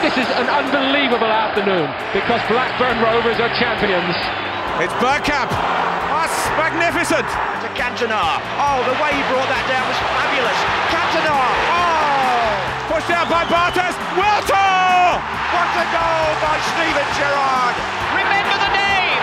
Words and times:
this 0.00 0.16
is 0.16 0.28
an 0.40 0.48
unbelievable 0.48 1.28
afternoon 1.28 1.84
because 2.16 2.40
Blackburn 2.48 3.04
Rovers 3.04 3.36
are 3.36 3.52
champions. 3.60 4.16
It's 4.80 4.96
Bergkamp. 4.96 5.52
That's 5.52 6.36
magnificent. 6.56 7.28
To 7.60 7.68
Cantona. 7.76 8.40
Oh, 8.56 8.80
the 8.88 8.96
way 8.96 9.12
he 9.12 9.20
brought 9.28 9.44
that 9.52 9.60
down 9.68 9.84
was 9.84 10.00
fabulous. 10.00 10.56
Cantona. 10.88 11.36
Oh! 11.68 12.96
Pushed 12.96 13.12
out 13.12 13.28
by 13.28 13.44
Bartes. 13.44 13.92
Wiltor! 14.16 15.20
What 15.52 15.68
a 15.68 15.84
goal 15.92 16.32
by 16.40 16.56
Steven 16.72 17.08
Gerrard. 17.20 17.76
Remember 18.16 18.56
the 18.56 18.72
name. 18.72 19.22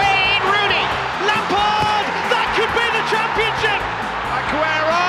Wayne 0.00 0.44
Rooney. 0.48 0.84
Lampard. 1.28 2.04
That 2.32 2.48
could 2.56 2.72
be 2.72 2.86
the 2.96 3.04
championship. 3.12 3.80
Aguero! 4.32 5.04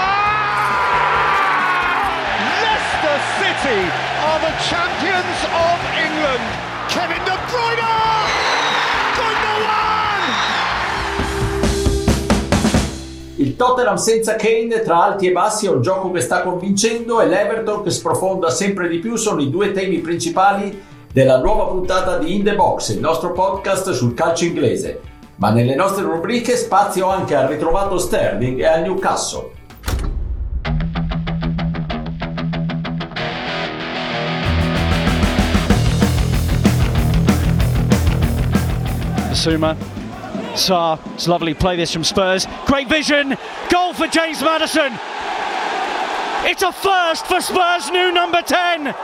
Leicester 2.67 3.17
City 3.39 4.04
are 4.25 4.39
the 4.39 4.55
champions 4.69 5.39
of 5.53 5.77
England. 6.05 6.45
Kevin 6.89 7.23
De 7.23 7.35
Bruyne. 7.49 7.85
Il 13.37 13.55
Tottenham 13.57 13.95
senza 13.97 14.35
Kane 14.35 14.81
tra 14.81 15.03
alti 15.03 15.27
e 15.27 15.31
bassi 15.31 15.67
è 15.67 15.69
un 15.69 15.81
gioco 15.81 16.09
che 16.11 16.21
sta 16.21 16.41
convincendo 16.41 17.21
e 17.21 17.27
l'Everton 17.27 17.83
che 17.83 17.91
sprofonda 17.91 18.49
sempre 18.49 18.87
di 18.87 18.99
più 18.99 19.17
sono 19.17 19.41
i 19.41 19.49
due 19.49 19.71
temi 19.71 19.99
principali 19.99 20.81
della 21.11 21.37
nuova 21.37 21.65
puntata 21.65 22.17
di 22.17 22.35
In 22.35 22.43
The 22.43 22.55
Box, 22.55 22.89
il 22.89 22.99
nostro 22.99 23.33
podcast 23.33 23.91
sul 23.91 24.13
calcio 24.13 24.45
inglese. 24.45 25.01
Ma 25.35 25.51
nelle 25.51 25.75
nostre 25.75 26.03
rubriche 26.03 26.55
spazio 26.55 27.07
anche 27.09 27.35
al 27.35 27.47
ritrovato 27.47 27.97
Sterling 27.97 28.59
e 28.59 28.65
al 28.65 28.81
Newcastle. 28.81 29.64
Suma. 39.35 39.77
Saar, 40.55 40.99
it's 41.13 41.27
lovely 41.27 41.53
play 41.53 41.75
this 41.75 41.91
from 41.91 42.03
Spurs. 42.03 42.47
Great 42.65 42.87
vision, 42.87 43.37
goal 43.69 43.93
for 43.93 44.07
James 44.07 44.41
Madison. 44.41 44.93
It's 46.47 46.63
a 46.63 46.71
first 46.71 47.27
for 47.27 47.41
Spurs' 47.41 47.91
new 47.91 48.11
number 48.11 48.41
10. 48.41 48.95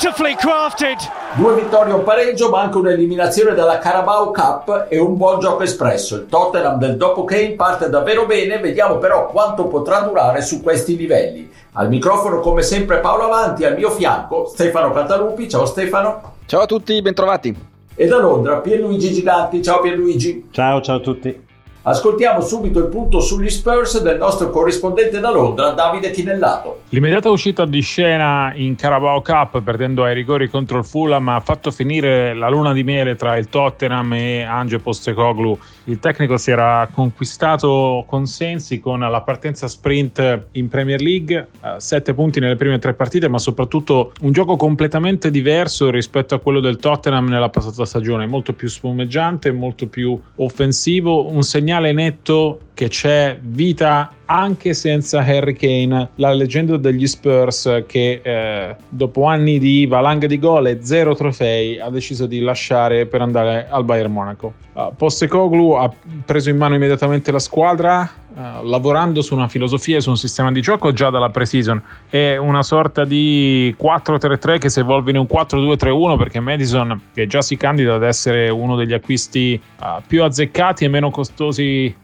Beautifully 0.00 0.36
crafted. 0.36 0.96
Due 1.34 1.54
vittorie 1.56 1.92
un 1.92 2.04
pareggio, 2.04 2.50
ma 2.50 2.60
anche 2.60 2.78
un'eliminazione 2.78 3.52
dalla 3.52 3.78
Carabao 3.78 4.30
Cup 4.30 4.86
e 4.88 4.96
un 4.96 5.16
buon 5.16 5.40
gioco 5.40 5.64
espresso. 5.64 6.14
Il 6.14 6.26
Tottenham 6.28 6.78
del 6.78 6.96
dopo 6.96 7.24
Kane 7.24 7.54
parte 7.54 7.90
davvero 7.90 8.24
bene, 8.24 8.60
vediamo 8.60 8.98
però 8.98 9.26
quanto 9.26 9.66
potrà 9.66 9.98
durare 10.02 10.40
su 10.40 10.62
questi 10.62 10.96
livelli. 10.96 11.50
Al 11.72 11.88
microfono 11.88 12.38
come 12.38 12.62
sempre 12.62 12.98
Paolo 12.98 13.24
Avanti, 13.24 13.64
al 13.64 13.74
mio 13.74 13.90
fianco 13.90 14.46
Stefano 14.46 14.92
Cantalupi. 14.92 15.48
Ciao 15.48 15.66
Stefano. 15.66 16.34
Ciao 16.46 16.60
a 16.60 16.66
tutti, 16.66 17.02
bentrovati. 17.02 17.56
E 17.96 18.06
da 18.06 18.18
Londra 18.18 18.58
Pierluigi 18.58 19.12
Giganti. 19.12 19.60
Ciao 19.64 19.80
Pierluigi. 19.80 20.46
Ciao, 20.52 20.80
ciao 20.80 20.98
a 20.98 21.00
tutti. 21.00 21.46
Ascoltiamo 21.82 22.40
subito 22.40 22.80
il 22.80 22.86
punto 22.86 23.20
sugli 23.20 23.48
Spurs 23.48 24.02
del 24.02 24.18
nostro 24.18 24.50
corrispondente 24.50 25.20
da 25.20 25.30
Londra, 25.30 25.70
Davide 25.70 26.10
Chinellato. 26.10 26.80
L'immediata 26.90 27.30
uscita 27.30 27.64
di 27.64 27.80
scena 27.80 28.52
in 28.54 28.74
Carabao 28.74 29.22
Cup 29.22 29.62
perdendo 29.62 30.04
ai 30.04 30.14
rigori 30.14 30.48
contro 30.48 30.78
il 30.78 30.84
Fulham 30.84 31.28
ha 31.28 31.40
fatto 31.40 31.70
finire 31.70 32.34
la 32.34 32.48
luna 32.48 32.72
di 32.72 32.82
miele 32.82 33.14
tra 33.14 33.36
il 33.36 33.48
Tottenham 33.48 34.12
e 34.12 34.42
Ange 34.42 34.78
Postecoglou. 34.80 35.58
Il 35.84 35.98
tecnico 36.00 36.36
si 36.36 36.50
era 36.50 36.88
conquistato 36.92 38.04
consensi 38.06 38.80
con 38.80 39.00
la 39.00 39.20
partenza 39.22 39.68
sprint 39.68 40.46
in 40.52 40.68
Premier 40.68 41.00
League, 41.00 41.48
eh, 41.62 41.74
sette 41.78 42.12
punti 42.12 42.40
nelle 42.40 42.56
prime 42.56 42.78
tre 42.78 42.92
partite, 42.92 43.28
ma 43.28 43.38
soprattutto 43.38 44.12
un 44.22 44.32
gioco 44.32 44.56
completamente 44.56 45.30
diverso 45.30 45.90
rispetto 45.90 46.34
a 46.34 46.40
quello 46.40 46.60
del 46.60 46.76
Tottenham 46.76 47.28
nella 47.28 47.48
passata 47.48 47.84
stagione, 47.84 48.26
molto 48.26 48.52
più 48.52 48.68
spumeggiante, 48.68 49.52
molto 49.52 49.86
più 49.86 50.18
offensivo, 50.36 51.30
un 51.30 51.42
segnale 51.68 51.92
netto 51.92 52.60
che 52.78 52.86
c'è 52.86 53.36
vita 53.42 54.12
anche 54.30 54.74
senza 54.74 55.20
Harry 55.20 55.54
Kane, 55.54 56.10
la 56.16 56.32
leggenda 56.32 56.76
degli 56.76 57.06
Spurs 57.06 57.84
che 57.86 58.20
eh, 58.22 58.76
dopo 58.88 59.24
anni 59.24 59.58
di 59.58 59.86
valanga 59.86 60.26
di 60.26 60.38
gol 60.38 60.66
e 60.66 60.78
zero 60.82 61.14
trofei 61.14 61.78
ha 61.80 61.88
deciso 61.88 62.26
di 62.26 62.40
lasciare 62.40 63.06
per 63.06 63.22
andare 63.22 63.66
al 63.70 63.84
Bayern 63.84 64.12
Monaco. 64.12 64.52
Uh, 64.74 64.92
Postecoglou 64.94 65.72
ha 65.72 65.90
preso 66.24 66.50
in 66.50 66.56
mano 66.56 66.74
immediatamente 66.74 67.32
la 67.32 67.38
squadra 67.38 68.08
uh, 68.28 68.64
lavorando 68.64 69.22
su 69.22 69.34
una 69.34 69.48
filosofia 69.48 69.96
e 69.96 70.00
su 70.00 70.10
un 70.10 70.16
sistema 70.16 70.52
di 70.52 70.60
gioco 70.60 70.92
già 70.92 71.10
dalla 71.10 71.30
pre-season. 71.30 71.82
È 72.08 72.36
una 72.36 72.62
sorta 72.62 73.04
di 73.04 73.74
4-3-3 73.80 74.58
che 74.58 74.68
si 74.68 74.80
evolve 74.80 75.10
in 75.10 75.16
un 75.16 75.26
4-2-3-1 75.28 76.18
perché 76.18 76.38
Madison, 76.38 77.00
che 77.14 77.26
già 77.26 77.40
si 77.40 77.56
candida 77.56 77.94
ad 77.94 78.04
essere 78.04 78.50
uno 78.50 78.76
degli 78.76 78.92
acquisti 78.92 79.60
uh, 79.80 80.02
più 80.06 80.22
azzeccati 80.22 80.84
e 80.84 80.88
meno 80.88 81.10
costosi 81.10 81.96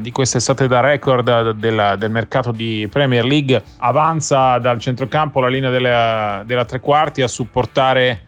di 0.00 0.12
quest'estate 0.18 0.66
da 0.66 0.80
record 0.80 1.52
della, 1.52 1.94
del 1.94 2.10
mercato 2.10 2.50
di 2.50 2.88
Premier 2.90 3.24
League, 3.24 3.62
avanza 3.76 4.58
dal 4.58 4.80
centrocampo 4.80 5.38
la 5.38 5.46
linea 5.46 5.70
della, 5.70 6.42
della 6.44 6.64
tre 6.64 6.80
quarti 6.80 7.22
a 7.22 7.28
supportare 7.28 8.22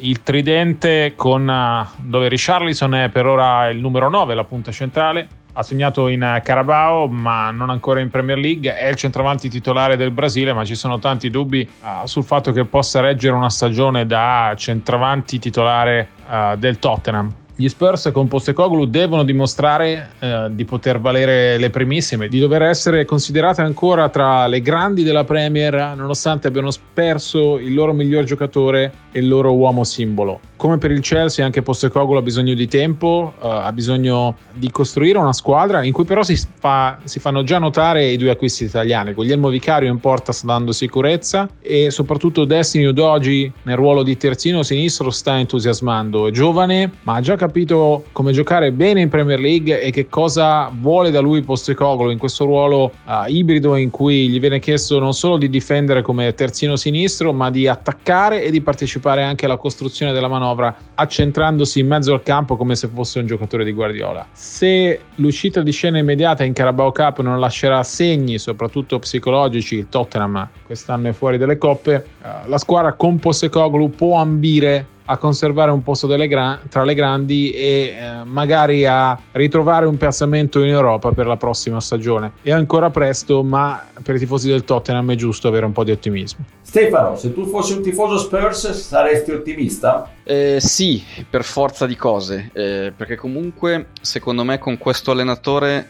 il 0.00 0.22
tridente 0.22 1.14
con 1.16 1.50
dove 1.96 2.28
Richarlison 2.28 2.94
è 2.96 3.08
per 3.08 3.24
ora 3.24 3.70
il 3.70 3.78
numero 3.78 4.10
9, 4.10 4.34
la 4.34 4.44
punta 4.44 4.72
centrale, 4.72 5.26
ha 5.54 5.62
segnato 5.62 6.08
in 6.08 6.40
Carabao 6.44 7.08
ma 7.08 7.50
non 7.50 7.70
ancora 7.70 8.00
in 8.00 8.10
Premier 8.10 8.36
League, 8.36 8.76
è 8.76 8.88
il 8.88 8.96
centravanti 8.96 9.48
titolare 9.48 9.96
del 9.96 10.10
Brasile 10.10 10.52
ma 10.52 10.66
ci 10.66 10.74
sono 10.74 10.98
tanti 10.98 11.30
dubbi 11.30 11.66
uh, 11.80 12.06
sul 12.06 12.24
fatto 12.24 12.52
che 12.52 12.66
possa 12.66 13.00
reggere 13.00 13.34
una 13.34 13.48
stagione 13.48 14.04
da 14.04 14.52
centravanti 14.54 15.38
titolare 15.38 16.08
uh, 16.28 16.56
del 16.56 16.78
Tottenham. 16.78 17.40
Gli 17.62 17.68
Spurs 17.68 18.10
con 18.12 18.26
Postecoglou 18.26 18.86
devono 18.86 19.22
dimostrare 19.22 20.14
eh, 20.18 20.48
di 20.50 20.64
poter 20.64 20.98
valere 20.98 21.58
le 21.58 21.70
primissime, 21.70 22.26
di 22.26 22.40
dover 22.40 22.62
essere 22.62 23.04
considerate 23.04 23.62
ancora 23.62 24.08
tra 24.08 24.48
le 24.48 24.60
grandi 24.60 25.04
della 25.04 25.22
Premier, 25.22 25.94
nonostante 25.94 26.48
abbiano 26.48 26.70
perso 26.92 27.58
il 27.58 27.72
loro 27.72 27.92
miglior 27.92 28.24
giocatore 28.24 28.92
e 29.12 29.20
il 29.20 29.28
loro 29.28 29.54
uomo 29.54 29.84
simbolo. 29.84 30.40
Come 30.62 30.78
per 30.78 30.92
il 30.92 31.00
Chelsea, 31.00 31.44
anche 31.44 31.60
Postecoglou 31.60 32.18
ha 32.18 32.22
bisogno 32.22 32.54
di 32.54 32.68
tempo, 32.68 33.32
uh, 33.36 33.46
ha 33.46 33.72
bisogno 33.72 34.36
di 34.52 34.70
costruire 34.70 35.18
una 35.18 35.32
squadra 35.32 35.82
in 35.82 35.92
cui 35.92 36.04
però 36.04 36.22
si, 36.22 36.40
fa, 36.60 36.98
si, 37.02 37.18
fanno 37.18 37.42
già 37.42 37.58
notare 37.58 38.06
i 38.06 38.16
due 38.16 38.30
acquisti 38.30 38.62
italiani. 38.62 39.12
Guglielmo 39.12 39.48
Vicario 39.48 39.90
in 39.90 39.98
porta 39.98 40.30
sta 40.30 40.46
dando 40.46 40.70
sicurezza 40.70 41.48
e 41.60 41.90
soprattutto 41.90 42.44
Destiny 42.44 42.84
Udogi 42.84 43.52
nel 43.64 43.74
ruolo 43.74 44.04
di 44.04 44.16
terzino 44.16 44.62
sinistro 44.62 45.10
sta 45.10 45.36
entusiasmando. 45.36 46.28
È 46.28 46.30
giovane, 46.30 46.92
ma 47.02 47.16
ha 47.16 47.20
già 47.20 47.34
capito 47.34 48.04
come 48.12 48.30
giocare 48.30 48.70
bene 48.70 49.00
in 49.00 49.08
Premier 49.08 49.40
League 49.40 49.80
e 49.80 49.90
che 49.90 50.08
cosa 50.08 50.70
vuole 50.72 51.10
da 51.10 51.18
lui 51.18 51.42
Postecoglou 51.42 52.08
in 52.08 52.18
questo 52.18 52.44
ruolo 52.44 52.92
uh, 53.04 53.24
ibrido 53.26 53.74
in 53.74 53.90
cui 53.90 54.28
gli 54.28 54.38
viene 54.38 54.60
chiesto 54.60 55.00
non 55.00 55.12
solo 55.12 55.38
di 55.38 55.50
difendere 55.50 56.02
come 56.02 56.32
terzino 56.34 56.76
sinistro, 56.76 57.32
ma 57.32 57.50
di 57.50 57.66
attaccare 57.66 58.44
e 58.44 58.52
di 58.52 58.60
partecipare 58.60 59.24
anche 59.24 59.46
alla 59.46 59.56
costruzione 59.56 60.12
della 60.12 60.28
manovra 60.28 60.50
accentrandosi 60.94 61.80
in 61.80 61.86
mezzo 61.86 62.12
al 62.12 62.22
campo 62.22 62.56
come 62.56 62.74
se 62.74 62.88
fosse 62.88 63.18
un 63.18 63.26
giocatore 63.26 63.64
di 63.64 63.72
Guardiola. 63.72 64.26
Se 64.32 65.00
l'uscita 65.16 65.62
di 65.62 65.72
scena 65.72 65.98
immediata 65.98 66.44
in 66.44 66.52
Carabao 66.52 66.92
Cup 66.92 67.20
non 67.20 67.38
lascerà 67.40 67.82
segni, 67.82 68.38
soprattutto 68.38 68.98
psicologici, 68.98 69.76
il 69.76 69.88
Tottenham 69.88 70.48
quest'anno 70.64 71.08
è 71.08 71.12
fuori 71.12 71.38
dalle 71.38 71.58
coppe, 71.58 72.04
la 72.46 72.58
squadra 72.58 72.92
con 72.92 73.18
Postecoglou 73.18 73.90
può 73.90 74.18
ambire 74.18 74.86
a 75.12 75.18
conservare 75.18 75.70
un 75.70 75.82
posto 75.82 76.06
gra- 76.06 76.60
tra 76.68 76.84
le 76.84 76.94
grandi 76.94 77.50
e 77.52 77.94
eh, 77.98 78.24
magari 78.24 78.86
a 78.86 79.18
ritrovare 79.32 79.84
un 79.84 79.98
piazzamento 79.98 80.62
in 80.62 80.70
Europa 80.70 81.12
per 81.12 81.26
la 81.26 81.36
prossima 81.36 81.80
stagione. 81.80 82.32
È 82.40 82.50
ancora 82.50 82.88
presto, 82.88 83.42
ma 83.42 83.84
per 84.02 84.14
i 84.14 84.18
tifosi 84.18 84.48
del 84.48 84.64
Tottenham 84.64 85.12
è 85.12 85.14
giusto 85.14 85.48
avere 85.48 85.66
un 85.66 85.72
po' 85.72 85.84
di 85.84 85.90
ottimismo. 85.90 86.44
Stefano, 86.62 87.16
se 87.16 87.34
tu 87.34 87.46
fossi 87.46 87.74
un 87.74 87.82
tifoso 87.82 88.16
Spurs 88.16 88.70
saresti 88.70 89.32
ottimista? 89.32 90.10
Eh, 90.24 90.56
sì, 90.60 91.02
per 91.28 91.44
forza 91.44 91.86
di 91.86 91.96
cose, 91.96 92.50
eh, 92.54 92.92
perché 92.96 93.16
comunque 93.16 93.88
secondo 94.00 94.44
me 94.44 94.58
con 94.58 94.78
questo 94.78 95.10
allenatore 95.10 95.88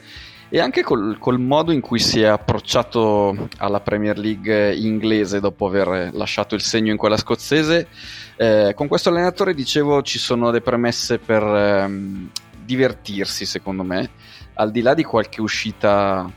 e 0.54 0.60
anche 0.60 0.82
col, 0.82 1.16
col, 1.18 1.40
modo 1.40 1.72
in 1.72 1.80
cui 1.80 1.98
si 1.98 2.20
è 2.20 2.26
approcciato 2.26 3.48
alla 3.56 3.80
Premier 3.80 4.18
League 4.18 4.74
inglese 4.76 5.40
dopo 5.40 5.66
aver 5.66 6.10
lasciato 6.12 6.54
il 6.54 6.60
segno 6.60 6.90
in 6.90 6.98
quella 6.98 7.16
scozzese, 7.16 7.88
eh, 8.36 8.74
con 8.76 8.86
questo 8.86 9.08
allenatore 9.08 9.54
dicevo 9.54 10.02
ci 10.02 10.18
sono 10.18 10.50
le 10.50 10.60
premesse 10.60 11.18
per 11.18 11.42
ehm, 11.42 12.28
divertirsi 12.66 13.46
secondo 13.46 13.82
me, 13.82 14.10
al 14.52 14.70
di 14.70 14.82
là 14.82 14.92
di 14.92 15.04
qualche 15.04 15.40
uscita 15.40 16.30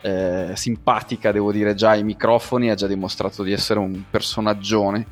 eh, 0.00 0.52
simpatica 0.54 1.30
devo 1.30 1.52
dire 1.52 1.74
già 1.74 1.90
ai 1.90 2.04
microfoni, 2.04 2.70
ha 2.70 2.74
già 2.74 2.86
dimostrato 2.86 3.42
di 3.42 3.52
essere 3.52 3.80
un 3.80 4.04
personaggione, 4.08 5.06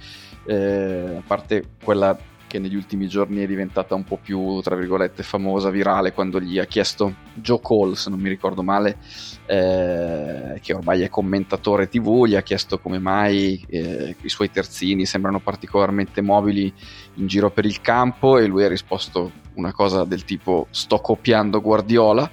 eh, 0.47 1.17
a 1.19 1.23
parte 1.27 1.73
quella 1.85 2.17
che 2.47 2.59
negli 2.59 2.75
ultimi 2.75 3.09
giorni 3.09 3.43
è 3.43 3.47
diventata 3.47 3.95
un 3.95 4.05
po' 4.05 4.19
più, 4.23 4.61
tra 4.61 4.77
virgolette, 4.77 5.23
famosa, 5.23 5.71
virale, 5.71 6.13
quando 6.13 6.41
gli 6.41 6.59
ha 6.59 6.65
chiesto 6.65 7.15
Joe 7.35 7.61
Cole, 7.61 7.97
se 7.97 8.11
non 8.11 8.21
mi 8.21 8.29
ricordo 8.29 8.63
male, 8.63 8.99
eh, 9.47 10.59
che 10.63 10.73
ormai 10.73 11.03
è 11.03 11.09
commentatore 11.09 11.89
TV, 11.89 12.27
gli 12.27 12.37
ha 12.37 12.43
chiesto 12.43 12.79
come 12.79 12.99
mai 12.99 13.65
eh, 13.69 14.17
i 14.21 14.29
suoi 14.29 14.51
terzini 14.51 15.07
sembrano 15.07 15.41
particolarmente 15.41 16.21
mobili 16.21 16.73
in 17.15 17.27
giro 17.27 17.51
per 17.51 17.65
il 17.65 17.81
campo 17.81 18.39
e 18.39 18.47
lui 18.47 18.65
ha 18.65 18.69
risposto 18.69 19.31
una 19.55 19.73
cosa 19.73 20.05
del 20.05 20.25
tipo 20.25 20.67
sto 20.71 20.99
copiando 20.99 21.61
Guardiola, 21.61 22.31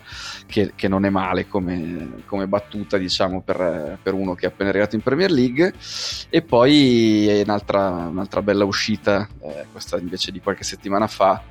che, 0.53 0.73
che 0.75 0.87
non 0.87 1.03
è 1.03 1.09
male 1.09 1.47
come, 1.47 2.21
come 2.27 2.45
battuta 2.45 2.99
diciamo 2.99 3.41
per, 3.41 3.97
per, 3.99 4.13
uno 4.13 4.35
che 4.35 4.45
è 4.45 4.49
appena 4.49 4.69
arrivato 4.69 4.93
in 4.93 5.01
Premier 5.01 5.31
League. 5.31 5.73
E 6.29 6.43
poi 6.43 7.41
un'altra, 7.43 7.87
un'altra 8.07 8.43
bella 8.43 8.63
uscita, 8.63 9.27
eh, 9.41 9.65
questa 9.71 9.97
invece 9.97 10.31
di 10.31 10.39
qualche 10.41 10.63
settimana 10.63 11.07
fa, 11.07 11.41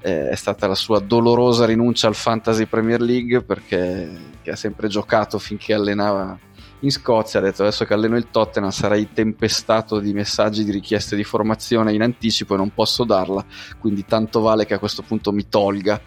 eh, 0.00 0.28
è 0.28 0.36
stata 0.36 0.68
la 0.68 0.76
sua 0.76 1.00
dolorosa 1.00 1.64
rinuncia 1.64 2.06
al 2.06 2.14
Fantasy 2.14 2.66
Premier 2.66 3.00
League 3.00 3.42
perché 3.42 4.08
ha 4.46 4.54
sempre 4.54 4.86
giocato 4.86 5.40
finché 5.40 5.74
allenava 5.74 6.38
in 6.80 6.90
Scozia 6.90 7.38
ha 7.38 7.42
detto 7.42 7.62
adesso 7.62 7.84
che 7.84 7.94
alleno 7.94 8.16
il 8.16 8.28
Tottenham 8.30 8.70
sarai 8.70 9.12
tempestato 9.12 10.00
di 10.00 10.12
messaggi 10.12 10.64
di 10.64 10.72
richieste 10.72 11.14
di 11.14 11.22
formazione 11.22 11.92
in 11.92 12.02
anticipo 12.02 12.54
e 12.54 12.56
non 12.56 12.74
posso 12.74 13.04
darla 13.04 13.44
quindi 13.78 14.04
tanto 14.04 14.40
vale 14.40 14.66
che 14.66 14.74
a 14.74 14.80
questo 14.80 15.02
punto 15.02 15.30
mi 15.30 15.48
tolga 15.48 16.00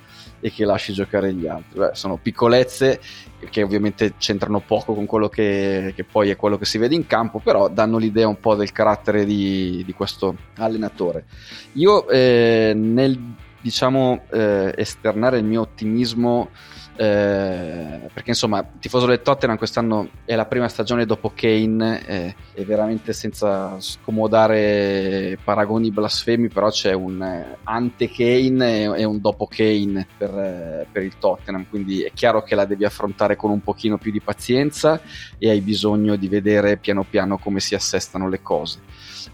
e 0.46 0.52
che 0.52 0.64
lasci 0.64 0.94
giocare 0.94 1.34
gli 1.34 1.48
altri. 1.48 1.80
Beh, 1.80 1.90
sono 1.94 2.18
piccolezze 2.22 3.02
che 3.50 3.64
ovviamente 3.64 4.14
c'entrano 4.20 4.60
poco 4.60 4.94
con 4.94 5.08
quello 5.08 5.28
che, 5.28 5.92
che, 5.96 6.04
poi 6.04 6.30
è 6.30 6.36
quello 6.36 6.60
che 6.60 6.66
si 6.66 6.78
vede 6.78 6.94
in 6.94 7.08
campo 7.08 7.40
però 7.40 7.68
danno 7.68 7.98
l'idea 7.98 8.28
un 8.28 8.40
po' 8.40 8.54
del 8.54 8.72
carattere 8.72 9.26
di, 9.26 9.82
di 9.84 9.94
questo 9.94 10.36
allenatore. 10.58 11.26
Io 11.74 12.08
eh, 12.10 12.74
nel 12.76 13.20
diciamo 13.60 14.26
eh, 14.32 14.72
esternare 14.78 15.40
il 15.40 15.46
mio 15.46 15.62
ottimismo 15.62 16.50
eh, 16.98 18.10
perché 18.14 18.30
insomma 18.30 18.66
tifoso 18.80 19.06
del 19.06 19.22
Tottenham 19.22 19.58
quest'anno 19.58 20.10
è 20.24 20.36
la 20.36 20.46
prima 20.46 20.70
stagione 20.70 21.06
dopo 21.06 21.32
Kane 21.36 22.06
eh, 22.06 22.36
e 22.54 22.64
veramente 22.64 23.12
senza 23.12 23.80
scomodare 23.80 25.38
paragoni 25.44 25.92
blasfemi 25.92 26.48
però 26.48 26.70
c'è 26.70 26.94
un 26.94 27.22
eh, 27.22 27.58
ante 27.64 28.10
Kane 28.10 28.96
e, 28.98 29.04
un 29.04 29.20
dopo 29.20 29.48
Kane 29.48 30.08
per, 30.18 30.30
eh, 30.30 30.88
per, 30.90 31.04
il 31.04 31.18
Tottenham 31.18 31.66
quindi 31.70 32.04
è 32.04 32.12
chiaro 32.14 32.44
che 32.44 32.56
la 32.56 32.66
devi 32.66 32.86
affrontare 32.86 33.36
con 33.36 33.52
un 33.52 33.62
pochino 33.62 33.98
più 33.98 34.12
di 34.12 34.22
pazienza 34.22 35.02
e 35.38 35.50
hai 35.50 35.60
bisogno 35.60 36.16
di 36.16 36.30
vedere 36.30 36.78
piano 36.78 37.04
piano 37.04 37.38
come 37.38 37.60
si 37.60 37.76
assestano 37.76 38.30
le 38.30 38.42
cose 38.42 38.80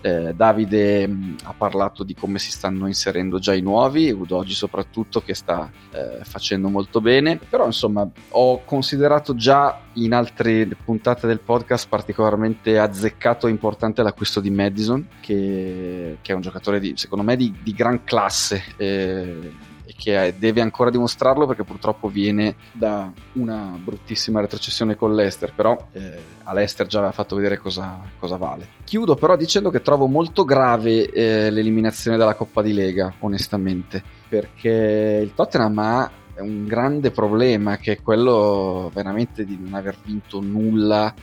eh, 0.01 0.33
Davide 0.33 1.07
mh, 1.07 1.11
mm, 1.13 1.35
ha 1.43 1.53
parlato 1.53 2.03
di 2.03 2.13
come 2.15 2.39
si 2.39 2.51
stanno 2.51 2.87
inserendo 2.87 3.39
già 3.39 3.53
i 3.53 3.61
nuovi, 3.61 4.11
Udogi 4.11 4.53
soprattutto 4.53 5.21
che 5.21 5.33
sta 5.33 5.69
eh, 5.91 6.23
facendo 6.23 6.69
molto 6.69 7.01
bene, 7.01 7.37
però 7.37 7.65
insomma 7.65 8.09
ho 8.29 8.63
considerato 8.63 9.35
già 9.35 9.79
in 9.93 10.13
altre 10.13 10.67
puntate 10.83 11.27
del 11.27 11.39
podcast 11.39 11.87
particolarmente 11.89 12.79
azzeccato 12.79 13.47
e 13.47 13.51
importante 13.51 14.01
l'acquisto 14.03 14.39
di 14.39 14.49
Madison 14.49 15.05
che, 15.19 16.17
che 16.21 16.31
è 16.31 16.35
un 16.35 16.41
giocatore 16.41 16.79
di, 16.79 16.93
secondo 16.95 17.23
me 17.23 17.35
di, 17.35 17.53
di 17.61 17.73
gran 17.73 18.03
classe. 18.03 18.63
Eh, 18.77 19.69
che 20.01 20.33
deve 20.39 20.61
ancora 20.61 20.89
dimostrarlo 20.89 21.45
perché 21.45 21.63
purtroppo 21.63 22.07
viene 22.07 22.55
da 22.71 23.11
una 23.33 23.77
bruttissima 23.77 24.41
retrocessione 24.41 24.95
con 24.95 25.13
l'Ester, 25.13 25.53
però 25.53 25.77
eh, 25.91 26.17
all'Ester 26.45 26.87
già 26.87 26.97
aveva 26.97 27.13
fatto 27.13 27.35
vedere 27.35 27.59
cosa, 27.59 28.01
cosa, 28.17 28.35
vale. 28.35 28.67
Chiudo 28.83 29.13
però 29.13 29.35
dicendo 29.35 29.69
che 29.69 29.83
trovo 29.83 30.07
molto 30.07 30.43
grave 30.43 31.11
eh, 31.11 31.51
l'eliminazione 31.51 32.17
dalla 32.17 32.33
Coppa 32.33 32.63
di 32.63 32.73
Lega, 32.73 33.13
onestamente, 33.19 34.01
perché 34.27 35.19
il 35.21 35.35
Tottenham 35.35 35.77
ha 35.77 36.11
un 36.39 36.65
grande 36.65 37.11
problema 37.11 37.77
che 37.77 37.91
è 37.91 38.01
quello 38.01 38.89
veramente 38.91 39.45
di 39.45 39.59
non 39.61 39.75
aver 39.75 39.97
vinto 40.03 40.41
nulla 40.41 41.13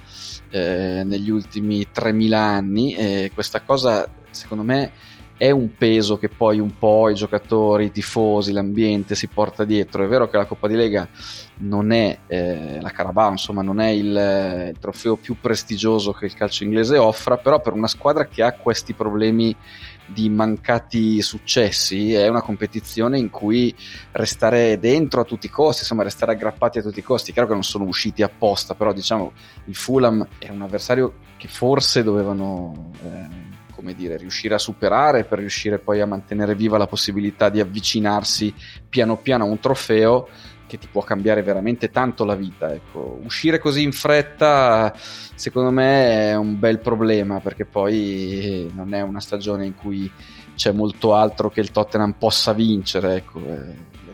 eh, 0.50 1.02
negli 1.04 1.30
ultimi 1.30 1.84
3000 1.90 2.38
anni 2.38 2.94
e 2.94 3.32
questa 3.34 3.62
cosa 3.62 4.08
secondo 4.30 4.62
me 4.62 4.92
è 5.38 5.52
un 5.52 5.74
peso 5.76 6.18
che 6.18 6.28
poi 6.28 6.58
un 6.58 6.76
po' 6.76 7.08
i 7.08 7.14
giocatori, 7.14 7.86
i 7.86 7.90
tifosi, 7.92 8.50
l'ambiente 8.50 9.14
si 9.14 9.28
porta 9.28 9.64
dietro. 9.64 10.04
È 10.04 10.08
vero 10.08 10.28
che 10.28 10.36
la 10.36 10.46
Coppa 10.46 10.66
di 10.66 10.74
Lega 10.74 11.08
non 11.58 11.92
è 11.92 12.18
eh, 12.26 12.80
la 12.80 12.90
Carabao, 12.90 13.30
insomma, 13.30 13.62
non 13.62 13.80
è 13.80 13.88
il, 13.88 14.06
il, 14.06 14.76
trofeo 14.80 15.14
più 15.16 15.36
prestigioso 15.40 16.12
che 16.12 16.26
il 16.26 16.34
calcio 16.34 16.64
inglese 16.64 16.98
offra, 16.98 17.38
però 17.38 17.60
per 17.60 17.72
una 17.72 17.86
squadra 17.86 18.26
che 18.26 18.42
ha 18.42 18.52
questi 18.52 18.94
problemi 18.94 19.54
di 20.06 20.28
mancati 20.28 21.20
successi 21.22 22.14
è 22.14 22.26
una 22.28 22.40
competizione 22.42 23.18
in 23.18 23.30
cui 23.30 23.74
restare 24.12 24.78
dentro 24.80 25.20
a 25.20 25.24
tutti 25.24 25.46
i 25.46 25.50
costi, 25.50 25.82
insomma, 25.82 26.02
restare 26.02 26.32
aggrappati 26.32 26.78
a 26.78 26.82
tutti 26.82 26.98
i 26.98 27.02
costi. 27.02 27.32
Chiaro 27.32 27.46
che 27.46 27.54
non 27.54 27.62
sono 27.62 27.84
usciti 27.84 28.24
apposta, 28.24 28.74
però 28.74 28.92
diciamo 28.92 29.32
il 29.66 29.76
Fulham 29.76 30.26
è 30.38 30.48
un 30.48 30.62
avversario 30.62 31.14
che 31.36 31.46
forse 31.46 32.02
dovevano. 32.02 32.90
Eh, 33.04 33.47
come 33.78 33.94
dire, 33.94 34.16
riuscire 34.16 34.56
a 34.56 34.58
superare 34.58 35.22
per 35.22 35.38
riuscire 35.38 35.78
poi 35.78 36.00
a 36.00 36.06
mantenere 36.06 36.56
viva 36.56 36.78
la 36.78 36.88
possibilità 36.88 37.48
di 37.48 37.60
avvicinarsi 37.60 38.52
piano 38.88 39.18
piano 39.18 39.44
a 39.44 39.46
un 39.46 39.60
trofeo 39.60 40.28
che 40.66 40.78
ti 40.78 40.88
può 40.90 41.02
cambiare 41.02 41.44
veramente 41.44 41.88
tanto 41.88 42.24
la 42.24 42.34
vita. 42.34 42.74
Ecco. 42.74 43.20
Uscire 43.22 43.60
così 43.60 43.84
in 43.84 43.92
fretta, 43.92 44.92
secondo 44.96 45.70
me, 45.70 46.30
è 46.30 46.34
un 46.34 46.58
bel 46.58 46.80
problema 46.80 47.38
perché 47.38 47.66
poi 47.66 48.68
non 48.74 48.92
è 48.94 49.00
una 49.00 49.20
stagione 49.20 49.64
in 49.64 49.76
cui 49.76 50.10
c'è 50.56 50.72
molto 50.72 51.14
altro 51.14 51.48
che 51.48 51.60
il 51.60 51.70
Tottenham 51.70 52.16
possa 52.18 52.52
vincere. 52.52 53.14
Ecco. 53.14 53.40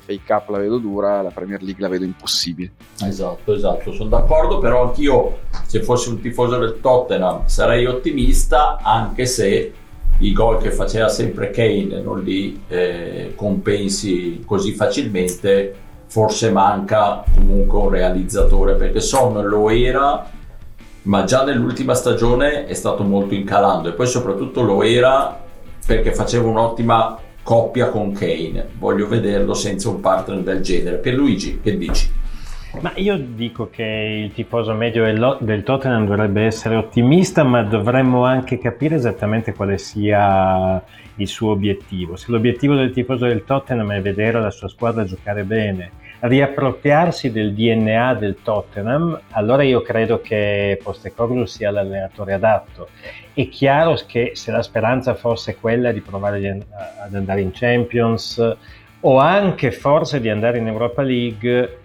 FA 0.04 0.14
Cup 0.24 0.50
la 0.50 0.58
vedo 0.58 0.78
dura, 0.78 1.22
la 1.22 1.30
Premier 1.30 1.62
League 1.62 1.80
la 1.80 1.88
vedo 1.88 2.04
impossibile. 2.04 2.72
Esatto, 3.02 3.54
esatto, 3.54 3.92
sono 3.92 4.10
d'accordo, 4.10 4.58
però 4.58 4.88
anch'io 4.88 5.38
se 5.66 5.82
fossi 5.82 6.10
un 6.10 6.20
tifoso 6.20 6.58
del 6.58 6.78
Tottenham 6.80 7.46
sarei 7.46 7.86
ottimista, 7.86 8.78
anche 8.82 9.26
se 9.26 9.72
i 10.18 10.32
gol 10.32 10.58
che 10.58 10.70
faceva 10.70 11.08
sempre 11.08 11.50
Kane 11.50 12.00
non 12.00 12.22
li 12.22 12.62
eh, 12.68 13.32
compensi 13.34 14.42
così 14.46 14.72
facilmente, 14.72 15.74
forse 16.06 16.50
manca 16.50 17.24
comunque 17.34 17.78
un 17.78 17.88
realizzatore, 17.88 18.74
perché 18.74 19.00
Son 19.00 19.42
lo 19.44 19.70
era, 19.70 20.30
ma 21.02 21.24
già 21.24 21.44
nell'ultima 21.44 21.94
stagione 21.94 22.66
è 22.66 22.74
stato 22.74 23.02
molto 23.02 23.34
incalando 23.34 23.88
e 23.88 23.92
poi 23.92 24.06
soprattutto 24.06 24.62
lo 24.62 24.82
era 24.82 25.42
perché 25.84 26.14
faceva 26.14 26.48
un'ottima 26.48 27.18
coppia 27.44 27.90
con 27.90 28.12
Kane. 28.12 28.70
Voglio 28.78 29.06
vederlo 29.06 29.54
senza 29.54 29.90
un 29.90 30.00
partner 30.00 30.40
del 30.40 30.60
genere. 30.62 30.96
Per 30.96 31.14
Luigi, 31.14 31.60
che 31.62 31.76
dici? 31.76 32.10
Ma 32.80 32.90
io 32.96 33.16
dico 33.16 33.68
che 33.70 33.84
il 34.24 34.32
tifoso 34.32 34.72
medio 34.72 35.04
del 35.38 35.62
Tottenham 35.62 36.06
dovrebbe 36.06 36.42
essere 36.42 36.74
ottimista, 36.74 37.44
ma 37.44 37.62
dovremmo 37.62 38.24
anche 38.24 38.58
capire 38.58 38.96
esattamente 38.96 39.52
quale 39.52 39.78
sia 39.78 40.82
il 41.16 41.28
suo 41.28 41.52
obiettivo. 41.52 42.16
Se 42.16 42.32
l'obiettivo 42.32 42.74
del 42.74 42.90
tifoso 42.90 43.26
del 43.26 43.44
Tottenham 43.44 43.92
è 43.92 44.00
vedere 44.00 44.40
la 44.40 44.50
sua 44.50 44.66
squadra 44.66 45.04
giocare 45.04 45.44
bene, 45.44 45.90
riappropriarsi 46.26 47.30
del 47.30 47.52
DNA 47.52 48.14
del 48.14 48.38
Tottenham, 48.42 49.20
allora 49.32 49.62
io 49.62 49.82
credo 49.82 50.22
che 50.22 50.80
Postecoglou 50.82 51.44
sia 51.44 51.70
l'allenatore 51.70 52.32
adatto. 52.32 52.88
È 53.34 53.46
chiaro 53.48 53.98
che 54.06 54.30
se 54.34 54.50
la 54.50 54.62
speranza 54.62 55.14
fosse 55.14 55.56
quella 55.56 55.92
di 55.92 56.00
provare 56.00 56.64
ad 57.04 57.14
andare 57.14 57.42
in 57.42 57.50
Champions 57.52 58.56
o 59.00 59.18
anche 59.18 59.70
forse 59.70 60.18
di 60.20 60.30
andare 60.30 60.56
in 60.58 60.66
Europa 60.66 61.02
League, 61.02 61.78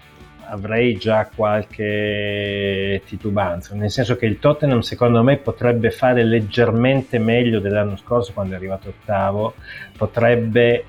avrei 0.45 0.95
già 0.95 1.29
qualche 1.35 3.01
titubanza, 3.05 3.75
nel 3.75 3.91
senso 3.91 4.15
che 4.15 4.25
il 4.25 4.39
Tottenham 4.39 4.79
secondo 4.79 5.21
me 5.21 5.35
potrebbe 5.35 5.91
fare 5.91 6.23
leggermente 6.23 7.19
meglio 7.19 7.59
dell'anno 7.59 7.97
scorso 7.97 8.31
quando 8.33 8.53
è 8.53 8.55
arrivato 8.55 8.87
ottavo, 8.87 9.55
potrebbe 9.97 10.85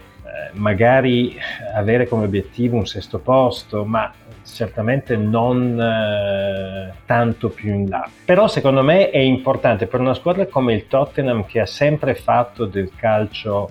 magari 0.52 1.36
avere 1.74 2.06
come 2.06 2.24
obiettivo 2.24 2.76
un 2.76 2.86
sesto 2.86 3.18
posto, 3.18 3.84
ma 3.84 4.12
certamente 4.44 5.16
non 5.16 5.80
eh, 5.80 6.92
tanto 7.06 7.48
più 7.48 7.72
in 7.72 7.88
là. 7.88 8.08
Però 8.24 8.48
secondo 8.48 8.82
me 8.82 9.10
è 9.10 9.18
importante 9.18 9.86
per 9.86 10.00
una 10.00 10.14
squadra 10.14 10.46
come 10.46 10.74
il 10.74 10.86
Tottenham 10.86 11.44
che 11.46 11.60
ha 11.60 11.66
sempre 11.66 12.14
fatto 12.14 12.66
del 12.66 12.90
calcio 12.96 13.70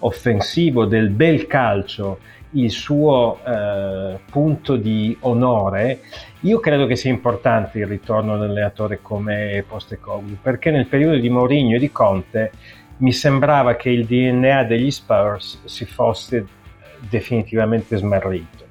offensivo, 0.00 0.84
del 0.84 1.10
bel 1.10 1.46
calcio, 1.46 2.18
il 2.54 2.70
suo 2.70 3.38
eh, 3.44 4.18
punto 4.30 4.76
di 4.76 5.16
onore, 5.20 6.00
io 6.40 6.60
credo 6.60 6.86
che 6.86 6.96
sia 6.96 7.10
importante 7.10 7.78
il 7.78 7.86
ritorno 7.86 8.36
di 8.36 8.44
un 8.44 8.50
allenatore 8.50 8.98
come 9.00 9.64
Postecoglou, 9.66 10.36
perché 10.42 10.70
nel 10.70 10.86
periodo 10.86 11.16
di 11.16 11.30
Mourinho 11.30 11.76
e 11.76 11.78
di 11.78 11.90
Conte 11.90 12.52
mi 13.02 13.12
sembrava 13.12 13.74
che 13.74 13.90
il 13.90 14.06
DNA 14.06 14.64
degli 14.64 14.90
Spurs 14.90 15.64
si 15.64 15.84
fosse 15.84 16.46
definitivamente 16.98 17.96
smarrito. 17.96 18.64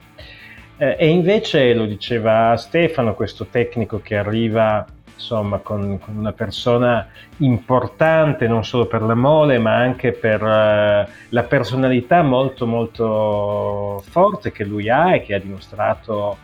Eh, 0.77 0.95
e 0.97 1.07
invece 1.09 1.73
lo 1.73 1.85
diceva 1.85 2.55
Stefano, 2.55 3.13
questo 3.13 3.47
tecnico 3.47 3.99
che 3.99 4.15
arriva 4.15 4.85
insomma, 5.13 5.59
con, 5.59 5.99
con, 5.99 6.15
una 6.15 6.31
persona 6.31 7.07
importante 7.37 8.47
non 8.47 8.63
solo 8.63 8.87
per 8.87 9.01
la 9.03 9.15
mole 9.15 9.59
ma 9.59 9.75
anche 9.75 10.13
per 10.13 10.41
uh, 10.41 11.11
la 11.29 11.43
personalità 11.43 12.23
molto 12.23 12.65
molto 12.65 14.01
forte 14.09 14.51
che 14.51 14.63
lui 14.63 14.89
ha 14.89 15.13
e 15.13 15.21
che 15.21 15.35
ha 15.35 15.39
dimostrato 15.39 16.37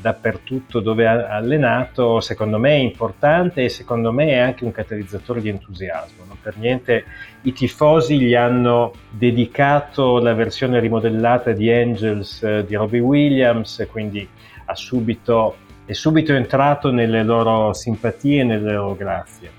dappertutto 0.00 0.80
dove 0.80 1.06
ha 1.06 1.28
allenato, 1.28 2.20
secondo 2.20 2.58
me 2.58 2.70
è 2.70 2.78
importante 2.78 3.64
e 3.64 3.68
secondo 3.68 4.12
me 4.12 4.28
è 4.28 4.38
anche 4.38 4.64
un 4.64 4.72
catalizzatore 4.72 5.40
di 5.40 5.48
entusiasmo. 5.48 6.24
Non 6.26 6.38
per 6.40 6.56
niente 6.56 7.04
i 7.42 7.52
tifosi 7.52 8.18
gli 8.18 8.34
hanno 8.34 8.92
dedicato 9.10 10.18
la 10.18 10.34
versione 10.34 10.80
rimodellata 10.80 11.52
di 11.52 11.70
Angels 11.70 12.40
uh, 12.42 12.64
di 12.64 12.74
Robbie 12.74 13.00
Williams, 13.00 13.86
quindi 13.90 14.28
subito 14.74 15.56
è 15.88 15.94
subito 15.94 16.34
entrato 16.34 16.90
nelle 16.90 17.22
loro 17.22 17.72
simpatie 17.72 18.42
e 18.42 18.44
nelle 18.44 18.72
loro 18.72 18.94
grazie. 18.94 19.50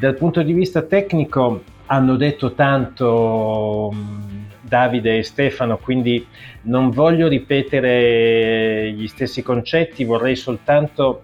Dal 0.00 0.16
punto 0.16 0.42
di 0.42 0.52
vista 0.52 0.82
tecnico 0.82 1.62
hanno 1.86 2.16
detto 2.16 2.54
tanto 2.54 3.94
Davide 4.66 5.18
e 5.18 5.22
Stefano, 5.22 5.78
quindi 5.78 6.26
non 6.62 6.90
voglio 6.90 7.28
ripetere 7.28 8.92
gli 8.92 9.06
stessi 9.06 9.42
concetti, 9.42 10.04
vorrei 10.04 10.36
soltanto 10.36 11.22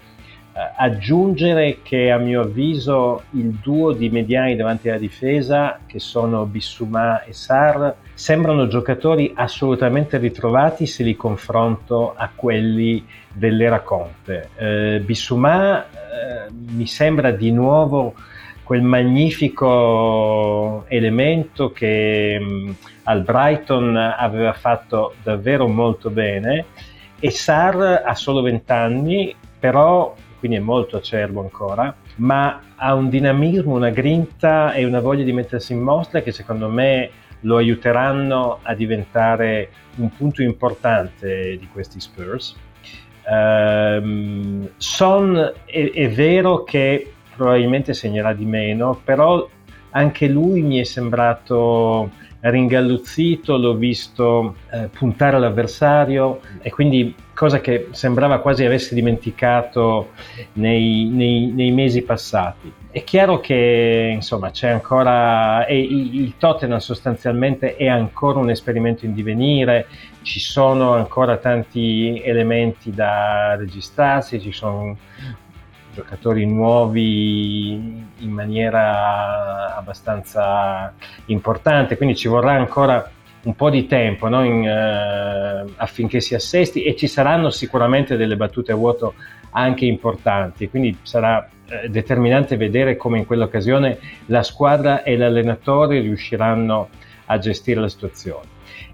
eh, 0.55 0.59
aggiungere 0.77 1.79
che 1.83 2.11
a 2.11 2.19
mio 2.19 2.43
avviso 2.43 3.23
il 3.31 3.59
duo 3.63 3.93
di 3.93 4.11
mediani 4.11 4.55
davanti 4.55 4.91
alla 4.91 4.99
difesa, 4.99 5.81
che 5.87 5.99
sono 5.99 6.45
Bissumà 6.45 7.25
e 7.25 7.33
Sar, 7.33 7.95
sembrano 8.13 8.67
giocatori 8.67 9.33
assolutamente 9.35 10.19
ritrovati 10.19 10.87
se 10.87 11.05
li 11.05 11.17
confronto 11.17 12.13
a 12.15 12.29
quelli 12.35 13.03
dell'era 13.33 13.81
Conte. 13.81 14.51
Eh, 14.57 15.03
Bissumà 15.05 15.85
eh, 15.85 15.89
mi 16.51 16.87
sembra 16.87 17.31
di 17.31 17.51
nuovo 17.51 18.15
quel 18.63 18.83
magnifico 18.83 20.85
elemento 20.89 21.73
che 21.73 22.39
mh, 22.39 22.45
mm, 22.45 22.71
al 23.05 23.23
Brighton 23.23 23.97
aveva 23.97 24.53
fatto 24.53 25.15
davvero 25.23 25.67
molto 25.69 26.11
bene 26.11 26.67
e 27.19 27.31
Sar 27.31 28.03
ha 28.05 28.15
solo 28.15 28.43
20 28.43 28.73
anni, 28.73 29.35
però 29.59 30.15
quindi 30.39 30.57
è 30.57 30.61
molto 30.61 30.97
acerbo 30.97 31.41
ancora, 31.41 31.95
ma 32.17 32.61
ha 32.75 32.95
un 32.95 33.09
dinamismo, 33.09 33.75
una 33.75 33.91
grinta 33.91 34.73
e 34.73 34.85
una 34.85 34.99
voglia 34.99 35.23
di 35.23 35.33
mettersi 35.33 35.73
in 35.73 35.81
mostra 35.81 36.21
che 36.21 36.33
secondo 36.33 36.69
me 36.69 37.11
lo 37.43 37.59
aiuteranno 37.59 38.59
a 38.63 38.75
diventare 38.75 39.71
un 39.97 40.11
punto 40.11 40.43
importante 40.43 41.57
di 41.59 41.69
questi 41.73 42.01
Spurs. 42.01 42.57
Um, 43.25 44.69
Son 44.79 45.53
è, 45.65 45.91
è 45.93 46.11
vero 46.11 46.65
che 46.65 47.13
probabilmente 47.37 47.95
segnerà 47.95 48.33
di 48.33 48.45
meno, 48.45 49.01
però 49.05 49.49
anche 49.91 50.27
lui 50.27 50.63
mi 50.63 50.79
è 50.79 50.85
sembrato 50.85 52.11
ringalluzzito, 52.51 53.57
l'ho 53.57 53.75
visto 53.75 54.57
eh, 54.71 54.89
puntare 54.89 55.37
all'avversario 55.37 56.41
e 56.61 56.71
quindi 56.71 57.15
cosa 57.35 57.61
che 57.61 57.89
sembrava 57.93 58.41
quasi 58.41 58.65
avesse 58.65 58.95
dimenticato 58.95 60.11
nei, 60.55 61.05
nei, 61.05 61.53
nei 61.53 61.71
mesi 61.71 62.03
passati. 62.03 62.73
È 62.91 63.05
chiaro 63.05 63.41
che 63.41 64.11
insomma 64.13 64.51
c'è 64.51 64.69
ancora, 64.69 65.65
e 65.67 65.81
il 65.81 66.35
Tottenham 66.37 66.79
sostanzialmente 66.79 67.77
è 67.77 67.89
ancora 67.89 68.39
un 68.39 68.51
esperimento 68.51 69.07
in 69.07 69.15
divenire, 69.15 69.87
ci 70.23 70.41
sono 70.41 70.93
ancora 70.93 71.37
tanti 71.39 72.21
elementi 72.23 72.91
da 72.91 73.57
registrarsi, 73.57 74.41
ci 74.41 74.53
sono 74.53 74.97
giocatori 75.93 76.47
nuovi 76.47 77.73
in 78.19 78.31
maniera 78.31 79.77
abbastanza 79.77 80.93
importante, 81.27 81.97
quindi 81.97 82.17
ci 82.17 82.29
vorrà 82.29 82.53
ancora 82.53 83.11
un 83.45 83.55
po' 83.57 83.71
di 83.71 83.87
tempo 83.87 84.29
no? 84.29 84.45
In, 84.45 84.61
uh, 84.63 85.73
affinché 85.77 86.21
si 86.21 86.35
assesti 86.35 86.83
e 86.83 86.95
ci 86.95 87.07
saranno 87.07 87.51
sicuramente 87.51 88.17
delle 88.17 88.37
battute 88.37 88.73
a 88.73 88.77
vuoto 88.77 89.15
anche 89.51 89.85
importanti, 89.85 90.69
quindi 90.69 90.97
sarà 91.03 91.49
uh, 91.49 91.89
determinante 91.89 92.57
vedere 92.57 92.97
come 92.97 93.19
in 93.19 93.27
quell'occasione 93.27 93.99
la 94.27 94.43
squadra 94.43 95.03
e 95.03 95.17
l'allenatore 95.17 96.01
riusciranno 96.01 96.89
a 97.27 97.39
gestire 97.39 97.81
la 97.81 97.89
situazione. 97.89 98.47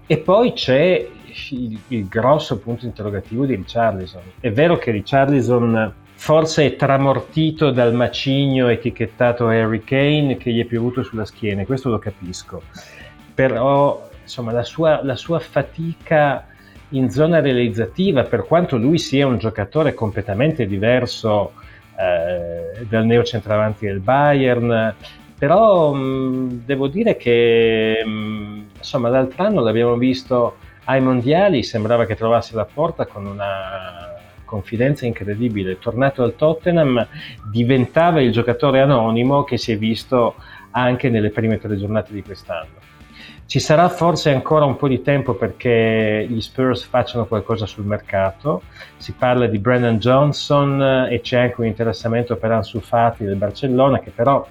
E 0.07 0.17
poi 0.17 0.53
c'è 0.53 1.07
il, 1.51 1.79
il 1.89 2.07
grosso 2.07 2.57
punto 2.57 2.85
interrogativo 2.85 3.45
di 3.45 3.55
Richarlison. 3.55 4.21
È 4.39 4.51
vero 4.51 4.77
che 4.77 4.89
Richarlison 4.89 5.93
forse 6.19 6.65
è 6.65 6.75
tramortito 6.75 7.71
dal 7.71 7.93
macigno 7.93 8.67
etichettato 8.67 9.47
Harry 9.47 9.81
Kane 9.85 10.35
che 10.35 10.51
gli 10.51 10.59
è 10.59 10.65
piovuto 10.65 11.01
sulla 11.01 11.23
schiena, 11.23 11.63
questo 11.63 11.89
lo 11.89 11.97
capisco, 11.97 12.61
però 13.33 14.09
insomma 14.21 14.51
la 14.51 14.63
sua, 14.63 15.01
la 15.01 15.15
sua 15.15 15.39
fatica 15.39 16.45
in 16.89 17.09
zona 17.09 17.39
realizzativa, 17.39 18.23
per 18.23 18.43
quanto 18.43 18.75
lui 18.75 18.99
sia 18.99 19.25
un 19.25 19.37
giocatore 19.37 19.93
completamente 19.93 20.67
diverso 20.67 21.53
eh, 21.97 22.85
dal 22.85 23.05
neocentravanti 23.05 23.85
del 23.85 24.01
Bayern, 24.01 24.93
però 25.37 25.93
mh, 25.93 26.63
devo 26.65 26.89
dire 26.89 27.15
che 27.15 28.03
mh, 28.05 28.63
insomma 28.75 29.07
l'altro 29.07 29.45
anno 29.45 29.61
l'abbiamo 29.61 29.95
visto 29.95 30.57
ai 30.83 30.99
mondiali, 30.99 31.63
sembrava 31.63 32.05
che 32.05 32.15
trovasse 32.15 32.55
la 32.55 32.65
porta 32.65 33.05
con 33.05 33.25
una 33.25 34.08
confidenza 34.49 35.05
incredibile. 35.05 35.77
Tornato 35.77 36.23
al 36.23 36.35
Tottenham, 36.35 37.07
diventava 37.51 38.19
il 38.19 38.31
giocatore 38.31 38.81
anonimo 38.81 39.43
che 39.43 39.57
si 39.57 39.71
è 39.71 39.77
visto 39.77 40.35
anche 40.71 41.09
nelle 41.09 41.29
prime 41.29 41.59
tre 41.59 41.77
giornate 41.77 42.13
di 42.13 42.23
quest'anno. 42.23 42.77
Ci 43.45 43.59
sarà 43.59 43.89
forse 43.89 44.31
ancora 44.31 44.65
un 44.65 44.75
po' 44.75 44.87
di 44.87 45.01
tempo 45.01 45.33
perché 45.33 46.25
gli 46.29 46.39
Spurs 46.39 46.83
facciano 46.83 47.25
qualcosa 47.25 47.65
sul 47.65 47.83
mercato. 47.83 48.61
Si 48.97 49.13
parla 49.13 49.47
di 49.47 49.57
Brennan 49.57 49.97
Johnson 49.97 51.07
e 51.09 51.19
c'è 51.21 51.39
anche 51.39 51.61
un 51.61 51.65
interessamento 51.65 52.35
per 52.35 52.51
Ansu 52.51 52.79
Fati 52.79 53.23
del 53.23 53.37
Barcellona, 53.37 53.99
che 53.99 54.11
però 54.11 54.47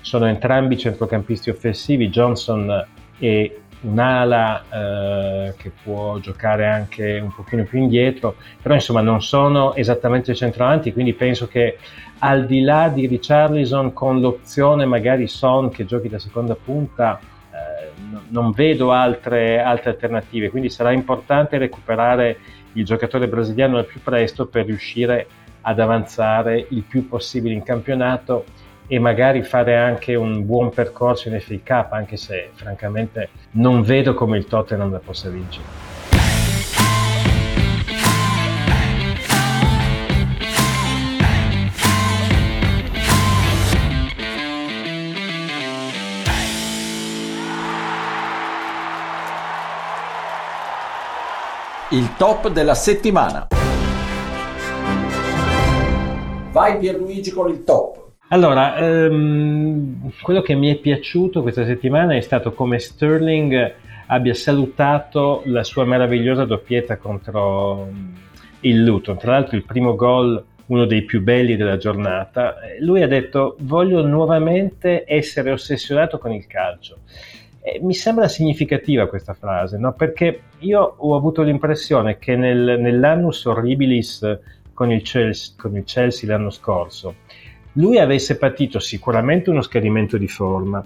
sono 0.00 0.26
entrambi 0.26 0.78
centrocampisti 0.78 1.50
offensivi. 1.50 2.08
Johnson 2.08 2.86
e 3.18 3.62
un'ala 3.82 4.64
eh, 4.70 5.54
che 5.56 5.70
può 5.82 6.18
giocare 6.18 6.66
anche 6.66 7.18
un 7.18 7.32
pochino 7.34 7.64
più 7.64 7.78
indietro, 7.78 8.36
però 8.60 8.74
insomma 8.74 9.00
non 9.00 9.22
sono 9.22 9.74
esattamente 9.74 10.34
centravanti, 10.34 10.92
quindi 10.92 11.12
penso 11.12 11.46
che 11.46 11.78
al 12.20 12.46
di 12.46 12.62
là 12.62 12.88
di 12.88 13.06
Richarlison 13.06 13.92
con 13.92 14.20
l'opzione 14.20 14.86
magari 14.86 15.26
Son 15.26 15.70
che 15.70 15.84
giochi 15.84 16.08
da 16.08 16.18
seconda 16.18 16.54
punta, 16.54 17.20
eh, 17.20 17.90
non 18.28 18.52
vedo 18.52 18.92
altre, 18.92 19.60
altre 19.60 19.90
alternative, 19.90 20.50
quindi 20.50 20.70
sarà 20.70 20.92
importante 20.92 21.58
recuperare 21.58 22.38
il 22.72 22.84
giocatore 22.84 23.28
brasiliano 23.28 23.78
al 23.78 23.86
più 23.86 24.00
presto 24.02 24.46
per 24.46 24.66
riuscire 24.66 25.26
ad 25.62 25.80
avanzare 25.80 26.66
il 26.70 26.82
più 26.82 27.08
possibile 27.08 27.54
in 27.54 27.62
campionato 27.62 28.44
e 28.88 28.98
magari 28.98 29.42
fare 29.42 29.76
anche 29.76 30.14
un 30.14 30.46
buon 30.46 30.70
percorso 30.70 31.28
in 31.28 31.40
FA 31.40 31.56
Cup, 31.64 31.92
anche 31.92 32.16
se 32.16 32.50
francamente 32.54 33.28
non 33.52 33.82
vedo 33.82 34.14
come 34.14 34.38
il 34.38 34.46
Tottenham 34.46 34.92
la 34.92 34.98
possa 34.98 35.28
vincere. 35.28 35.84
Il 51.90 52.16
top 52.16 52.48
della 52.48 52.74
settimana. 52.74 53.46
Vai 56.50 56.78
Pierluigi 56.78 57.30
con 57.30 57.48
il 57.48 57.62
top. 57.62 58.05
Allora, 58.28 58.76
ehm, 58.76 60.10
quello 60.20 60.42
che 60.42 60.56
mi 60.56 60.74
è 60.74 60.76
piaciuto 60.78 61.42
questa 61.42 61.64
settimana 61.64 62.16
è 62.16 62.20
stato 62.20 62.52
come 62.52 62.80
Sterling 62.80 63.74
abbia 64.06 64.34
salutato 64.34 65.42
la 65.44 65.62
sua 65.62 65.84
meravigliosa 65.84 66.44
doppietta 66.44 66.96
contro 66.96 67.88
mm, 67.88 68.14
il 68.60 68.82
Luton. 68.82 69.16
Tra 69.16 69.32
l'altro 69.32 69.56
il 69.56 69.64
primo 69.64 69.94
gol, 69.94 70.44
uno 70.66 70.84
dei 70.86 71.02
più 71.02 71.22
belli 71.22 71.54
della 71.54 71.76
giornata. 71.76 72.56
Lui 72.80 73.00
ha 73.02 73.06
detto 73.06 73.56
voglio 73.60 74.04
nuovamente 74.04 75.04
essere 75.06 75.52
ossessionato 75.52 76.18
con 76.18 76.32
il 76.32 76.48
calcio. 76.48 76.98
E 77.60 77.78
mi 77.80 77.94
sembra 77.94 78.26
significativa 78.26 79.06
questa 79.06 79.34
frase, 79.34 79.78
no? 79.78 79.92
perché 79.92 80.40
io 80.60 80.80
ho 80.98 81.14
avuto 81.14 81.42
l'impressione 81.42 82.18
che 82.18 82.34
nel, 82.34 82.80
nell'annus 82.80 83.44
horribilis 83.44 84.38
con 84.72 84.90
il 84.90 85.02
Chelsea, 85.02 85.54
con 85.56 85.76
il 85.76 85.84
Chelsea 85.84 86.28
l'anno 86.28 86.50
scorso, 86.50 87.14
lui 87.76 87.98
avesse 87.98 88.36
patito 88.36 88.78
sicuramente 88.78 89.50
uno 89.50 89.62
scadimento 89.62 90.16
di 90.16 90.28
forma, 90.28 90.84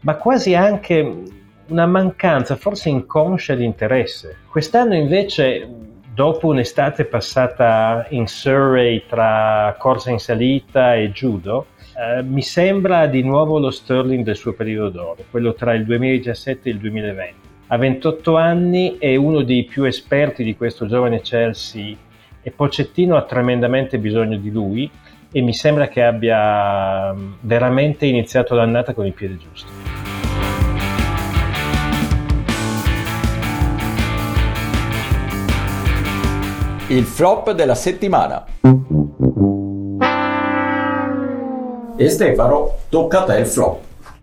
ma 0.00 0.14
quasi 0.16 0.54
anche 0.54 1.22
una 1.68 1.86
mancanza, 1.86 2.56
forse 2.56 2.88
inconscia 2.88 3.54
di 3.54 3.64
interesse. 3.64 4.38
Quest'anno 4.48 4.94
invece 4.94 5.68
dopo 6.14 6.48
un'estate 6.48 7.04
passata 7.04 8.06
in 8.10 8.26
Surrey 8.26 9.04
tra 9.06 9.74
corsa 9.78 10.10
in 10.10 10.18
salita 10.18 10.94
e 10.94 11.10
judo, 11.10 11.66
eh, 11.94 12.22
mi 12.22 12.42
sembra 12.42 13.06
di 13.06 13.22
nuovo 13.22 13.58
lo 13.58 13.70
Sterling 13.70 14.24
del 14.24 14.36
suo 14.36 14.52
periodo 14.52 14.90
d'oro, 14.90 15.16
quello 15.30 15.54
tra 15.54 15.74
il 15.74 15.84
2017 15.84 16.68
e 16.68 16.72
il 16.72 16.78
2020. 16.78 17.34
Ha 17.68 17.76
28 17.76 18.36
anni, 18.36 18.96
è 18.98 19.16
uno 19.16 19.42
dei 19.42 19.64
più 19.64 19.84
esperti 19.84 20.44
di 20.44 20.56
questo 20.56 20.86
giovane 20.86 21.20
Chelsea 21.20 21.96
e 22.42 22.50
Pocettino 22.52 23.16
ha 23.16 23.22
tremendamente 23.22 23.98
bisogno 23.98 24.36
di 24.36 24.50
lui 24.50 24.88
e 25.36 25.42
mi 25.42 25.52
sembra 25.52 25.88
che 25.88 26.02
abbia 26.02 27.12
mm, 27.12 27.32
veramente 27.40 28.06
iniziato 28.06 28.54
l'annata 28.54 28.94
con 28.94 29.04
il 29.04 29.12
piede 29.12 29.36
giusto. 29.36 29.70
Il 36.86 37.04
flop 37.04 37.50
della 37.50 37.74
settimana. 37.74 38.46
E 41.98 42.08
Stefano, 42.08 42.70
tocca 42.88 43.20
a 43.20 43.24
te 43.24 43.38
il 43.38 43.46
flop. 43.46 43.80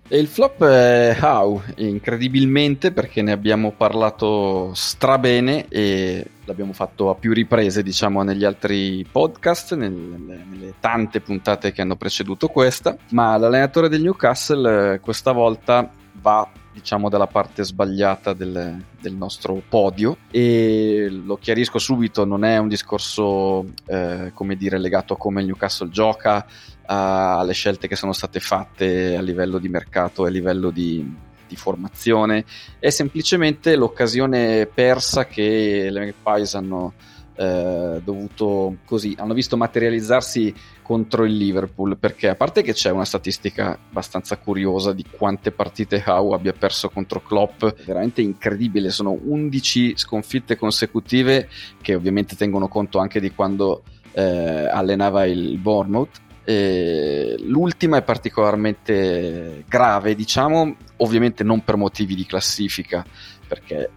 E 0.07 0.17
il 0.17 0.25
flop 0.25 0.63
è 0.63 1.15
How, 1.21 1.61
incredibilmente 1.75 2.91
perché 2.91 3.21
ne 3.21 3.33
abbiamo 3.33 3.71
parlato 3.77 4.71
strabene 4.73 5.67
e 5.69 6.25
l'abbiamo 6.45 6.73
fatto 6.73 7.09
a 7.09 7.15
più 7.15 7.33
riprese, 7.33 7.83
diciamo, 7.83 8.23
negli 8.23 8.43
altri 8.43 9.05
podcast, 9.09 9.75
nelle, 9.75 10.17
nelle 10.17 10.73
tante 10.79 11.21
puntate 11.21 11.71
che 11.71 11.81
hanno 11.81 11.95
preceduto 11.95 12.47
questa, 12.47 12.95
ma 13.09 13.37
l'allenatore 13.37 13.89
del 13.89 14.01
Newcastle 14.01 14.93
eh, 14.93 14.99
questa 14.99 15.31
volta 15.31 15.89
va 16.21 16.49
diciamo 16.73 17.07
dalla 17.07 17.27
parte 17.27 17.63
sbagliata 17.63 18.33
del, 18.33 18.83
del, 18.99 19.13
nostro 19.13 19.61
podio. 19.67 20.17
E 20.31 21.07
lo 21.09 21.37
chiarisco 21.37 21.77
subito 21.77 22.25
non 22.25 22.43
è 22.43 22.57
un 22.57 22.67
discorso 22.67 23.65
eh, 23.85 24.31
come 24.33 24.55
dire 24.55 24.79
legato 24.79 25.13
a 25.13 25.17
come 25.17 25.41
il 25.41 25.47
Newcastle 25.47 25.89
gioca 25.89 26.45
alle 26.85 27.53
scelte 27.53 27.87
che 27.87 27.95
sono 27.95 28.11
state 28.11 28.39
fatte 28.39 29.15
a 29.15 29.21
livello 29.21 29.57
di 29.57 29.69
mercato 29.69 30.25
e 30.25 30.27
a 30.27 30.31
livello 30.31 30.69
di, 30.69 31.15
di 31.53 31.55
formazione. 31.55 32.45
È 32.79 32.89
semplicemente 32.89 33.75
l'occasione 33.75 34.65
persa 34.65 35.25
che 35.27 35.89
le 35.91 36.13
Magpies 36.23 36.55
hanno 36.55 36.93
eh, 37.35 37.99
dovuto 38.03 38.77
così 38.85 39.15
hanno 39.17 39.33
visto 39.33 39.57
materializzarsi 39.57 40.53
contro 40.83 41.25
il 41.25 41.35
Liverpool 41.35 41.97
perché 41.97 42.27
a 42.29 42.35
parte 42.35 42.61
che 42.61 42.73
c'è 42.73 42.91
una 42.91 43.05
statistica 43.05 43.71
abbastanza 43.89 44.37
curiosa 44.37 44.93
di 44.93 45.03
quante 45.09 45.49
partite 45.49 46.03
Howe 46.05 46.35
abbia 46.35 46.53
perso 46.53 46.89
contro 46.89 47.21
Klopp 47.21 47.65
veramente 47.85 48.21
incredibile. 48.21 48.91
Sono 48.91 49.17
11 49.19 49.93
sconfitte 49.97 50.57
consecutive 50.57 51.49
che 51.81 51.95
ovviamente 51.95 52.35
tengono 52.35 52.67
conto 52.67 52.99
anche 52.99 53.19
di 53.19 53.31
quando 53.31 53.83
eh, 54.11 54.21
allenava 54.21 55.25
il 55.25 55.57
Bournemouth 55.57 56.21
e 56.43 57.35
l'ultima 57.39 57.97
è 57.97 58.01
particolarmente 58.01 59.63
grave 59.67 60.13
diciamo 60.13 60.75
ovviamente 60.97 61.43
non 61.43 61.63
per 61.63 61.77
motivi 61.77 62.15
di 62.15 62.25
classifica 62.25 63.05
perché 63.47 63.89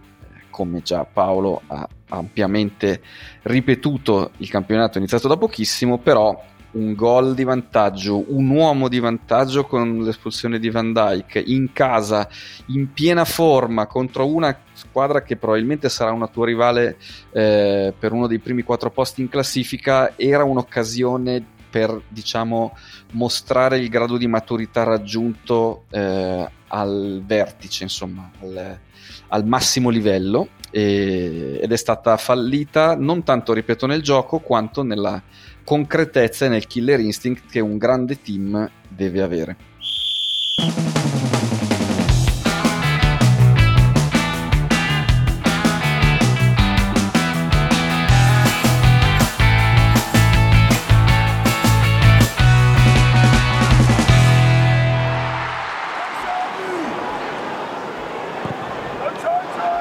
come 0.57 0.81
già 0.81 1.05
Paolo 1.05 1.61
ha 1.67 1.87
ampiamente 2.09 3.01
ripetuto, 3.43 4.31
il 4.37 4.49
campionato 4.49 4.95
è 4.95 4.97
iniziato 4.97 5.27
da 5.27 5.37
pochissimo, 5.37 5.99
però 5.99 6.43
un 6.71 6.93
gol 6.95 7.35
di 7.35 7.43
vantaggio, 7.43 8.23
un 8.33 8.49
uomo 8.49 8.87
di 8.87 8.99
vantaggio 8.99 9.65
con 9.65 9.99
l'espulsione 10.03 10.57
di 10.57 10.71
Van 10.71 10.93
Dyke 10.93 11.39
in 11.39 11.73
casa, 11.73 12.27
in 12.67 12.91
piena 12.91 13.23
forma 13.23 13.85
contro 13.85 14.27
una 14.27 14.57
squadra 14.73 15.21
che 15.21 15.37
probabilmente 15.37 15.89
sarà 15.89 16.11
una 16.11 16.27
tua 16.27 16.47
rivale 16.47 16.97
eh, 17.31 17.93
per 17.97 18.11
uno 18.11 18.25
dei 18.25 18.39
primi 18.39 18.63
quattro 18.63 18.89
posti 18.89 19.21
in 19.21 19.29
classifica, 19.29 20.13
era 20.15 20.43
un'occasione 20.43 21.55
per 21.69 22.01
diciamo 22.07 22.75
mostrare 23.11 23.79
il 23.79 23.89
grado 23.89 24.17
di 24.17 24.27
maturità 24.27 24.83
raggiunto 24.83 25.83
eh, 25.89 26.49
al 26.67 27.23
vertice, 27.25 27.83
insomma, 27.83 28.29
al, 28.41 28.79
al 29.29 29.45
massimo 29.45 29.89
livello 29.89 30.49
e, 30.71 31.59
ed 31.61 31.71
è 31.71 31.77
stata 31.77 32.17
fallita 32.17 32.95
non 32.95 33.23
tanto, 33.23 33.53
ripeto, 33.53 33.85
nel 33.85 34.01
gioco 34.01 34.39
quanto 34.39 34.83
nella 34.83 35.21
concretezza 35.63 36.45
e 36.45 36.49
nel 36.49 36.67
killer 36.67 36.99
instinct 36.99 37.49
che 37.49 37.59
un 37.59 37.77
grande 37.77 38.21
team 38.21 38.69
deve 38.87 39.21
avere. 39.21 39.57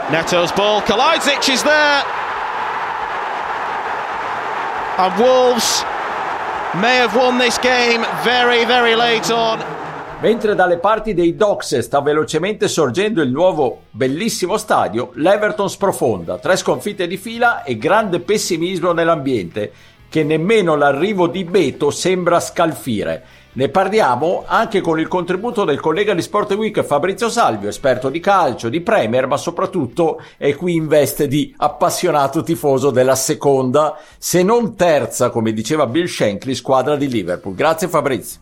Neto's 0.09 0.53
ball, 0.53 0.83
Kalajdzic 0.83 1.49
is 1.49 1.65
there. 1.65 2.05
And 4.99 5.19
Wolves 5.19 5.85
may 6.75 6.99
have 6.99 7.17
won 7.17 7.39
this 7.39 7.59
game 7.59 8.07
very, 8.23 8.65
very 8.65 8.95
late 8.95 9.29
on. 9.33 9.61
Mentre 10.21 10.55
dalle 10.55 10.79
parti 10.79 11.13
dei 11.13 11.35
Docks 11.35 11.81
sta 11.81 12.01
velocemente 12.01 12.69
sorgendo 12.69 13.21
il 13.21 13.33
nuovo 13.33 13.83
bellissimo 13.91 14.57
stadio, 14.59 15.11
l'Everton 15.15 15.69
sprofonda, 15.69 16.39
tre 16.39 16.57
sconfitte 16.57 17.09
di 17.09 17.17
fila 17.17 17.65
e 17.65 17.77
grande 17.77 18.21
pessimismo 18.21 18.93
nell'ambiente, 18.93 19.73
che 20.09 20.23
nemmeno 20.23 20.77
l'arrivo 20.77 21.27
di 21.27 21.43
Beto 21.43 21.91
sembra 21.91 22.39
scalfire. 22.39 23.25
Ne 23.57 23.71
parliamo 23.71 24.45
anche 24.47 24.83
con 24.83 25.01
il 25.01 25.09
contributo 25.09 25.65
del 25.65 25.81
collega 25.81 26.13
di 26.13 26.21
Sport 26.21 26.53
Week 26.57 26.83
Fabrizio 26.83 27.31
Salvio, 27.31 27.71
esperto 27.71 28.11
di 28.11 28.21
calcio, 28.21 28.69
di 28.69 28.83
Premier, 28.83 29.27
ma 29.27 29.39
soprattutto 29.39 30.21
è 30.37 30.55
qui 30.55 30.75
in 30.75 30.87
veste 30.87 31.27
di 31.27 31.55
appassionato 31.57 32.43
tifoso 32.43 32.91
della 32.91 33.15
seconda, 33.15 33.97
se 34.19 34.43
non 34.43 34.77
terza, 34.77 35.31
come 35.31 35.55
diceva 35.55 35.87
Bill 35.87 36.05
Shankly, 36.05 36.55
squadra 36.55 36.97
di 36.97 37.09
Liverpool. 37.09 37.55
Grazie 37.55 37.89
Fabrizio. 37.89 38.41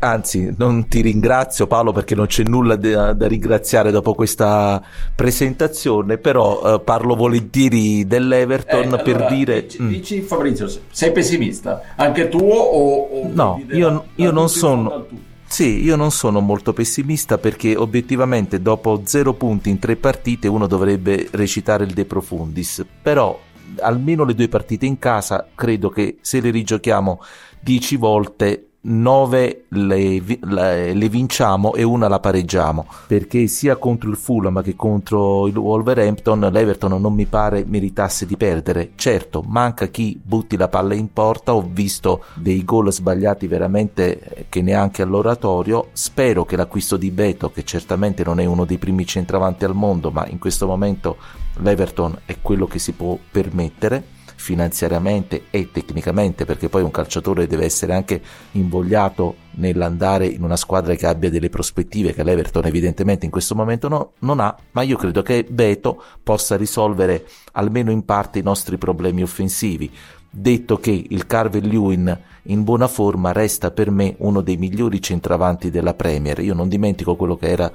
Anzi, 0.00 0.54
non 0.58 0.88
ti 0.88 1.00
ringrazio 1.00 1.66
Paolo 1.66 1.92
perché 1.92 2.14
non 2.14 2.26
c'è 2.26 2.42
nulla 2.44 2.76
da, 2.76 3.14
da 3.14 3.26
ringraziare 3.26 3.90
dopo 3.90 4.12
questa 4.12 4.82
presentazione, 5.14 6.18
però 6.18 6.74
eh, 6.74 6.80
parlo 6.80 7.14
volentieri 7.14 8.06
dell'Everton 8.06 8.92
eh, 8.92 9.02
per 9.02 9.16
allora, 9.16 9.30
dire... 9.30 9.62
Dici, 9.62 9.82
mm. 9.82 9.88
dici, 9.88 10.20
Fabrizio, 10.20 10.68
sei 10.90 11.12
pessimista? 11.12 11.94
Anche 11.96 12.28
tu 12.28 12.40
o... 12.40 13.08
o 13.10 13.30
no, 13.32 13.62
io, 13.70 13.99
io 14.22 14.30
non 14.30 14.48
sono... 14.48 15.06
Sì, 15.46 15.82
io 15.82 15.96
non 15.96 16.12
sono 16.12 16.38
molto 16.38 16.72
pessimista 16.72 17.36
perché 17.36 17.74
obiettivamente 17.74 18.62
dopo 18.62 19.02
zero 19.04 19.34
punti 19.34 19.68
in 19.68 19.80
tre 19.80 19.96
partite 19.96 20.46
uno 20.46 20.68
dovrebbe 20.68 21.26
recitare 21.32 21.82
il 21.82 21.92
De 21.92 22.04
Profundis, 22.04 22.86
però 23.02 23.36
almeno 23.80 24.22
le 24.22 24.34
due 24.34 24.46
partite 24.46 24.86
in 24.86 25.00
casa 25.00 25.48
credo 25.56 25.88
che 25.90 26.18
se 26.20 26.40
le 26.40 26.50
rigiochiamo 26.50 27.20
dieci 27.58 27.96
volte 27.96 28.69
9 28.82 29.64
le, 29.68 30.22
le, 30.40 30.94
le, 30.94 31.08
vinciamo 31.08 31.74
e 31.74 31.82
una 31.82 32.08
la 32.08 32.20
pareggiamo. 32.20 32.86
Perché 33.06 33.46
sia 33.46 33.76
contro 33.76 34.08
il 34.08 34.16
Fulham 34.16 34.62
che 34.62 34.74
contro 34.74 35.46
il 35.46 35.56
Wolverhampton 35.56 36.48
l'Everton 36.50 36.98
non 37.00 37.12
mi 37.12 37.26
pare 37.26 37.64
meritasse 37.66 38.24
di 38.24 38.36
perdere. 38.36 38.92
Certo 38.94 39.42
manca 39.46 39.88
chi 39.88 40.18
butti 40.22 40.56
la 40.56 40.68
palla 40.68 40.94
in 40.94 41.12
porta 41.12 41.54
ho 41.54 41.68
visto 41.70 42.24
dei 42.34 42.64
gol 42.64 42.92
sbagliati 42.92 43.46
veramente 43.46 44.46
che 44.48 44.62
neanche 44.62 45.02
all'oratorio. 45.02 45.88
Spero 45.92 46.44
che 46.44 46.56
l'acquisto 46.56 46.96
di 46.96 47.10
Beto 47.10 47.50
che 47.50 47.64
certamente 47.64 48.24
non 48.24 48.40
è 48.40 48.46
uno 48.46 48.64
dei 48.64 48.78
primi 48.78 49.04
centravanti 49.04 49.64
al 49.64 49.74
mondo 49.74 50.10
ma 50.10 50.26
in 50.26 50.38
questo 50.38 50.66
momento 50.66 51.16
l'Everton 51.58 52.20
è 52.24 52.36
quello 52.40 52.66
che 52.66 52.78
si 52.78 52.92
può 52.92 53.18
permettere 53.30 54.18
finanziariamente 54.40 55.44
e 55.50 55.70
tecnicamente 55.70 56.46
perché 56.46 56.70
poi 56.70 56.82
un 56.82 56.90
calciatore 56.90 57.46
deve 57.46 57.66
essere 57.66 57.92
anche 57.92 58.22
invogliato 58.52 59.36
nell'andare 59.56 60.26
in 60.26 60.42
una 60.42 60.56
squadra 60.56 60.94
che 60.94 61.06
abbia 61.06 61.28
delle 61.28 61.50
prospettive 61.50 62.14
che 62.14 62.24
l'Everton 62.24 62.64
evidentemente 62.64 63.26
in 63.26 63.30
questo 63.30 63.54
momento 63.54 63.88
no, 63.88 64.12
non 64.20 64.40
ha 64.40 64.56
ma 64.70 64.80
io 64.80 64.96
credo 64.96 65.20
che 65.20 65.44
Beto 65.46 66.02
possa 66.22 66.56
risolvere 66.56 67.26
almeno 67.52 67.90
in 67.90 68.06
parte 68.06 68.38
i 68.38 68.42
nostri 68.42 68.78
problemi 68.78 69.22
offensivi. 69.22 69.90
Detto 70.32 70.78
che 70.78 71.06
il 71.08 71.26
Carvel 71.26 71.66
Lewin 71.66 72.18
in 72.44 72.64
buona 72.64 72.86
forma 72.86 73.32
resta 73.32 73.72
per 73.72 73.90
me 73.90 74.14
uno 74.18 74.40
dei 74.40 74.56
migliori 74.56 75.02
centravanti 75.02 75.70
della 75.70 75.92
Premier. 75.92 76.38
Io 76.38 76.54
non 76.54 76.68
dimentico 76.68 77.16
quello 77.16 77.36
che 77.36 77.48
era 77.48 77.70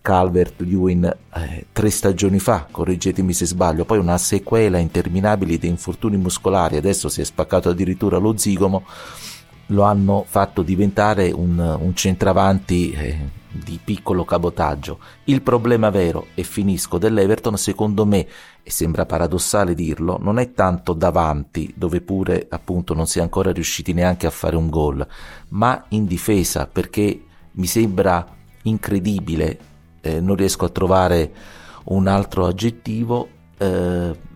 Calvert 0.00 0.60
Lewin 0.60 1.04
eh, 1.04 1.66
tre 1.72 1.90
stagioni 1.90 2.38
fa, 2.38 2.66
correggetemi 2.70 3.32
se 3.32 3.46
sbaglio, 3.46 3.84
poi 3.84 3.98
una 3.98 4.18
sequela 4.18 4.78
interminabile 4.78 5.58
di 5.58 5.68
infortuni 5.68 6.16
muscolari, 6.16 6.76
adesso 6.76 7.08
si 7.08 7.20
è 7.20 7.24
spaccato 7.24 7.68
addirittura 7.68 8.18
lo 8.18 8.36
zigomo, 8.36 8.84
lo 9.66 9.82
hanno 9.82 10.24
fatto 10.26 10.62
diventare 10.62 11.30
un, 11.30 11.58
un 11.58 11.94
centravanti 11.94 12.90
eh, 12.92 13.18
di 13.50 13.78
piccolo 13.82 14.24
cabotaggio. 14.24 14.98
Il 15.24 15.42
problema 15.42 15.90
vero, 15.90 16.28
e 16.34 16.42
finisco, 16.42 16.98
dell'Everton, 16.98 17.56
secondo 17.56 18.06
me, 18.06 18.26
e 18.62 18.70
sembra 18.70 19.06
paradossale 19.06 19.74
dirlo, 19.74 20.18
non 20.20 20.38
è 20.38 20.52
tanto 20.52 20.92
davanti, 20.92 21.72
dove 21.76 22.00
pure 22.00 22.46
appunto 22.48 22.94
non 22.94 23.06
si 23.06 23.18
è 23.18 23.22
ancora 23.22 23.52
riusciti 23.52 23.92
neanche 23.92 24.26
a 24.26 24.30
fare 24.30 24.56
un 24.56 24.68
gol, 24.68 25.06
ma 25.48 25.84
in 25.88 26.06
difesa, 26.06 26.66
perché 26.66 27.22
mi 27.52 27.66
sembra 27.66 28.26
incredibile, 28.62 29.58
eh, 30.08 30.20
non 30.20 30.36
riesco 30.36 30.64
a 30.64 30.70
trovare 30.70 31.32
un 31.84 32.06
altro 32.06 32.46
aggettivo, 32.46 33.28
eh, 33.58 34.26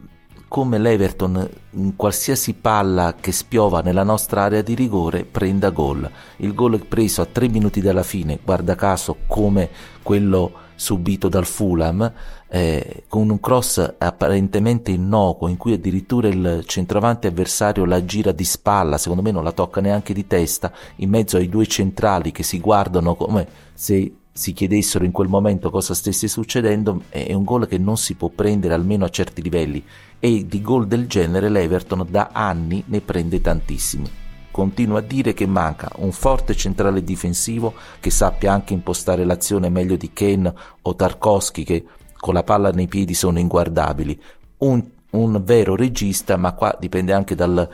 come 0.49 0.79
l'Everton 0.79 1.49
in 1.71 1.97
qualsiasi 1.97 2.53
palla 2.53 3.15
che 3.19 3.33
spiova 3.33 3.81
nella 3.81 4.03
nostra 4.03 4.43
area 4.43 4.61
di 4.61 4.75
rigore 4.75 5.25
prenda 5.25 5.71
gol. 5.71 6.09
Il 6.37 6.53
gol 6.55 6.85
preso 6.85 7.23
a 7.23 7.27
tre 7.27 7.49
minuti 7.49 7.81
dalla 7.81 8.03
fine, 8.03 8.39
guarda 8.45 8.75
caso 8.75 9.17
come 9.27 9.71
quello 10.03 10.53
subito 10.75 11.31
dal 11.31 11.47
Fulham, 11.47 12.13
eh, 12.49 13.05
con 13.09 13.31
un 13.31 13.41
cross 13.41 13.95
apparentemente 13.97 14.91
innocuo 14.91 15.49
in 15.49 15.57
cui 15.57 15.73
addirittura 15.73 16.29
il 16.29 16.65
centravanti 16.67 17.27
avversario 17.27 17.87
la 17.87 18.05
gira 18.05 18.33
di 18.33 18.45
spalla, 18.45 18.99
secondo 18.99 19.23
me 19.23 19.31
non 19.31 19.45
la 19.45 19.53
tocca 19.53 19.81
neanche 19.81 20.13
di 20.13 20.27
testa, 20.27 20.71
in 20.97 21.09
mezzo 21.09 21.39
ai 21.39 21.49
due 21.49 21.67
centrali 21.67 22.31
che 22.31 22.43
si 22.43 22.61
guardano 22.61 23.15
come 23.15 23.47
se 23.73 24.17
si 24.33 24.55
chiedessero 24.55 25.05
in 25.05 25.13
quel 25.13 25.29
momento 25.29 25.71
cosa 25.71 25.93
stesse 25.93 26.27
succedendo, 26.27 27.03
è 27.11 27.35
un 27.35 27.45
gol 27.45 27.69
che 27.69 27.77
non 27.77 27.99
si 27.99 28.15
può 28.15 28.29
prendere 28.29 28.73
almeno 28.73 29.05
a 29.05 29.11
certi 29.11 29.43
livelli 29.43 29.85
e 30.19 30.47
di 30.47 30.63
gol 30.63 30.87
del 30.87 31.07
genere 31.07 31.51
l'Everton 31.51 32.07
da 32.09 32.31
anni 32.33 32.83
ne 32.87 33.01
prende 33.01 33.41
tantissimi. 33.41 34.11
Continuo 34.51 34.97
a 34.97 35.03
dire 35.03 35.35
che 35.35 35.47
manca 35.47 35.91
un 35.97 36.13
forte 36.13 36.55
centrale 36.55 37.03
difensivo 37.03 37.75
che 38.01 38.11
sappia 38.11 38.53
anche 38.53 38.75
impostare 38.75 39.25
l'azione 39.25 39.69
meglio 39.69 39.97
di 39.97 40.13
Kane 40.13 40.53
o 40.83 40.95
Tarkovsky 40.95 41.65
che 41.65 41.85
con 42.17 42.35
la 42.35 42.43
palla 42.43 42.71
nei 42.71 42.87
piedi 42.87 43.15
sono 43.15 43.39
inguardabili, 43.39 44.21
un, 44.59 44.83
un 45.11 45.43
vero 45.45 45.75
regista 45.75 46.37
ma 46.37 46.53
qua 46.53 46.77
dipende 46.79 47.13
anche 47.13 47.35
dal, 47.35 47.69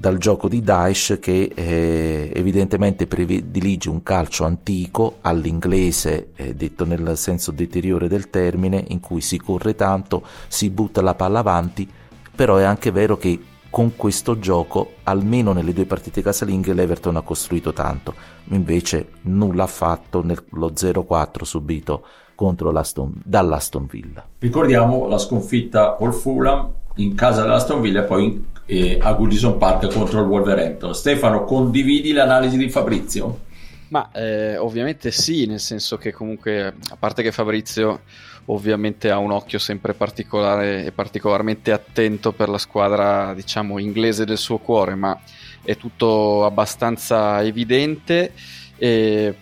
dal 0.00 0.16
gioco 0.16 0.48
di 0.48 0.62
Daesh 0.62 1.18
che 1.20 1.52
eh, 1.54 2.32
evidentemente 2.34 3.06
predilige 3.06 3.90
un 3.90 4.02
calcio 4.02 4.46
antico 4.46 5.18
all'inglese, 5.20 6.30
eh, 6.36 6.54
detto 6.54 6.86
nel 6.86 7.18
senso 7.18 7.50
deteriore 7.50 8.08
del 8.08 8.30
termine, 8.30 8.82
in 8.88 9.00
cui 9.00 9.20
si 9.20 9.36
corre 9.36 9.74
tanto, 9.74 10.22
si 10.48 10.70
butta 10.70 11.02
la 11.02 11.14
palla 11.14 11.40
avanti, 11.40 11.86
però 12.34 12.56
è 12.56 12.62
anche 12.62 12.90
vero 12.90 13.18
che 13.18 13.38
con 13.68 13.94
questo 13.94 14.38
gioco, 14.38 14.94
almeno 15.02 15.52
nelle 15.52 15.74
due 15.74 15.84
partite 15.84 16.22
casalinghe, 16.22 16.72
l'Everton 16.72 17.16
ha 17.16 17.20
costruito 17.20 17.74
tanto, 17.74 18.14
invece 18.48 19.10
nulla 19.24 19.64
ha 19.64 19.66
fatto 19.66 20.24
nello 20.24 20.72
0-4 20.72 21.42
subito 21.42 22.06
contro 22.34 22.70
l'Aston, 22.70 23.20
dall'Aston 23.22 23.84
Villa. 23.84 24.26
Ricordiamo 24.38 25.06
la 25.08 25.18
sconfitta 25.18 25.92
col 25.92 26.14
Fulham 26.14 26.72
in 26.96 27.14
casa 27.14 27.42
dell'Aston 27.42 27.82
Villa 27.82 28.00
e 28.00 28.04
poi 28.04 28.58
eh, 28.70 28.98
a 29.00 29.12
Goodison 29.14 29.58
Park 29.58 29.92
contro 29.92 30.20
il 30.20 30.26
Wolverhampton. 30.28 30.94
Stefano, 30.94 31.42
condividi 31.42 32.12
l'analisi 32.12 32.56
di 32.56 32.70
Fabrizio? 32.70 33.48
Ma 33.88 34.10
eh, 34.12 34.56
ovviamente 34.56 35.10
sì, 35.10 35.46
nel 35.46 35.58
senso 35.58 35.96
che 35.98 36.12
comunque, 36.12 36.66
a 36.66 36.96
parte 36.96 37.24
che 37.24 37.32
Fabrizio 37.32 38.02
ovviamente 38.46 39.10
ha 39.10 39.18
un 39.18 39.32
occhio 39.32 39.58
sempre 39.58 39.94
particolare 39.94 40.84
e 40.84 40.92
particolarmente 40.92 41.72
attento 41.72 42.30
per 42.30 42.48
la 42.48 42.58
squadra, 42.58 43.34
diciamo, 43.34 43.78
inglese 43.78 44.24
del 44.24 44.38
suo 44.38 44.58
cuore, 44.58 44.94
ma 44.94 45.20
è 45.64 45.76
tutto 45.76 46.44
abbastanza 46.44 47.42
evidente. 47.42 48.32
E 48.78 49.34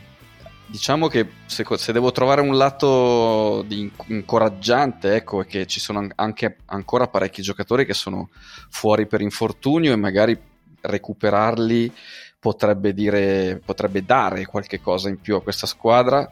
diciamo 0.68 1.08
che 1.08 1.26
se, 1.46 1.64
se, 1.76 1.92
devo 1.92 2.12
trovare 2.12 2.40
un 2.40 2.56
lato 2.56 3.64
incoraggiante, 4.06 5.14
ecco, 5.14 5.42
è 5.42 5.46
che 5.46 5.66
ci 5.66 5.80
sono 5.80 6.06
anche 6.14 6.58
ancora 6.66 7.08
parecchi 7.08 7.42
giocatori 7.42 7.86
che 7.86 7.94
sono 7.94 8.28
fuori 8.68 9.06
per 9.06 9.20
infortunio 9.20 9.92
e 9.92 9.96
magari 9.96 10.38
recuperarli 10.80 11.92
potrebbe, 12.38 12.94
dire, 12.94 13.60
potrebbe 13.64 14.04
dare 14.04 14.46
qualche 14.46 14.80
cosa 14.80 15.08
in 15.08 15.20
più 15.20 15.34
a 15.34 15.42
questa 15.42 15.66
squadra 15.66 16.30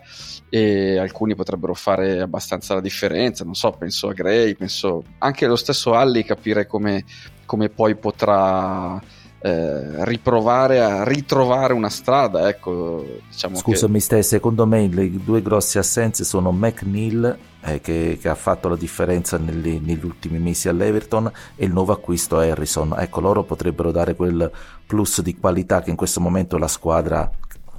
e 0.48 0.98
alcuni 0.98 1.34
potrebbero 1.34 1.74
fare 1.74 2.20
abbastanza 2.20 2.74
la 2.74 2.80
differenza, 2.80 3.44
non 3.44 3.54
so, 3.54 3.72
penso 3.72 4.08
a 4.08 4.12
Gray, 4.12 4.54
penso 4.54 5.02
anche 5.18 5.46
allo 5.46 5.56
stesso 5.56 5.94
Alli 5.94 6.24
capire 6.24 6.66
come, 6.66 7.04
come 7.44 7.70
poi 7.70 7.96
potrà 7.96 9.02
eh, 9.46 10.04
riprovare 10.04 10.80
a 10.80 11.04
ritrovare 11.04 11.72
una 11.72 11.88
strada. 11.88 12.48
Ecco, 12.48 13.04
diciamo 13.28 13.54
Scusami, 13.54 13.94
che... 13.94 14.00
Ste, 14.00 14.22
secondo 14.22 14.66
me 14.66 14.88
le 14.88 15.08
due 15.22 15.40
grosse 15.40 15.78
assenze 15.78 16.24
sono 16.24 16.50
McNeil, 16.50 17.38
eh, 17.60 17.80
che, 17.80 18.18
che, 18.20 18.28
ha 18.28 18.34
fatto 18.34 18.68
la 18.68 18.76
differenza 18.76 19.38
negli, 19.38 19.80
negli, 19.80 20.04
ultimi 20.04 20.40
mesi 20.40 20.68
all'Everton, 20.68 21.30
e 21.54 21.64
il 21.64 21.72
nuovo 21.72 21.92
acquisto 21.92 22.38
Harrison. 22.38 22.96
Ecco, 22.98 23.20
loro 23.20 23.44
potrebbero 23.44 23.92
dare 23.92 24.16
quel 24.16 24.50
plus 24.84 25.22
di 25.22 25.36
qualità 25.36 25.80
che 25.80 25.90
in 25.90 25.96
questo 25.96 26.20
momento 26.20 26.58
la 26.58 26.68
squadra 26.68 27.30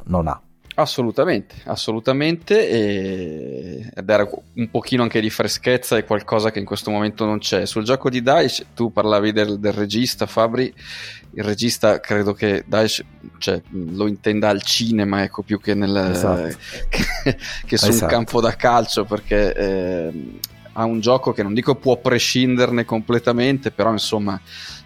non 0.06 0.27
ha. 0.27 0.41
Assolutamente, 0.80 1.56
assolutamente 1.63 2.69
e 2.69 3.84
dare 4.03 4.30
un 4.53 4.69
pochino 4.69 5.01
anche 5.01 5.19
di 5.19 5.32
freschezza 5.32 5.97
è 5.97 6.06
qualcosa 6.06 6.51
che 6.51 6.60
in 6.60 6.65
questo 6.65 6.91
momento 6.91 7.25
non 7.25 7.39
c'è. 7.39 7.65
Sul 7.65 7.84
gioco 7.84 8.12
di 8.12 8.21
Daesh 8.21 8.63
tu 8.75 8.91
parlavi 8.91 9.32
del, 9.32 9.58
del 9.60 9.73
regista 9.73 10.27
Fabri, 10.27 10.71
il 11.38 11.43
regista 11.43 12.00
credo 12.00 12.34
che 12.34 12.63
Daesh 12.65 13.04
cioè, 13.38 13.62
lo 13.69 14.08
intenda 14.08 14.50
al 14.50 14.63
cinema 14.63 15.21
ecco, 15.21 15.43
più 15.43 15.60
che, 15.60 15.76
nel, 15.76 15.95
esatto. 15.95 16.58
che, 16.89 17.38
che 17.63 17.78
sul 17.78 17.89
esatto. 17.89 18.12
campo 18.12 18.41
da 18.41 18.56
calcio 18.56 19.06
perché 19.06 19.54
eh, 19.54 20.39
ha 20.73 20.84
un 20.84 21.00
gioco 21.00 21.34
che 21.34 21.43
non 21.43 21.54
dico 21.54 21.76
può 21.76 21.97
prescinderne 21.97 22.86
completamente, 22.86 23.69
però 23.69 23.91
insomma 23.91 24.39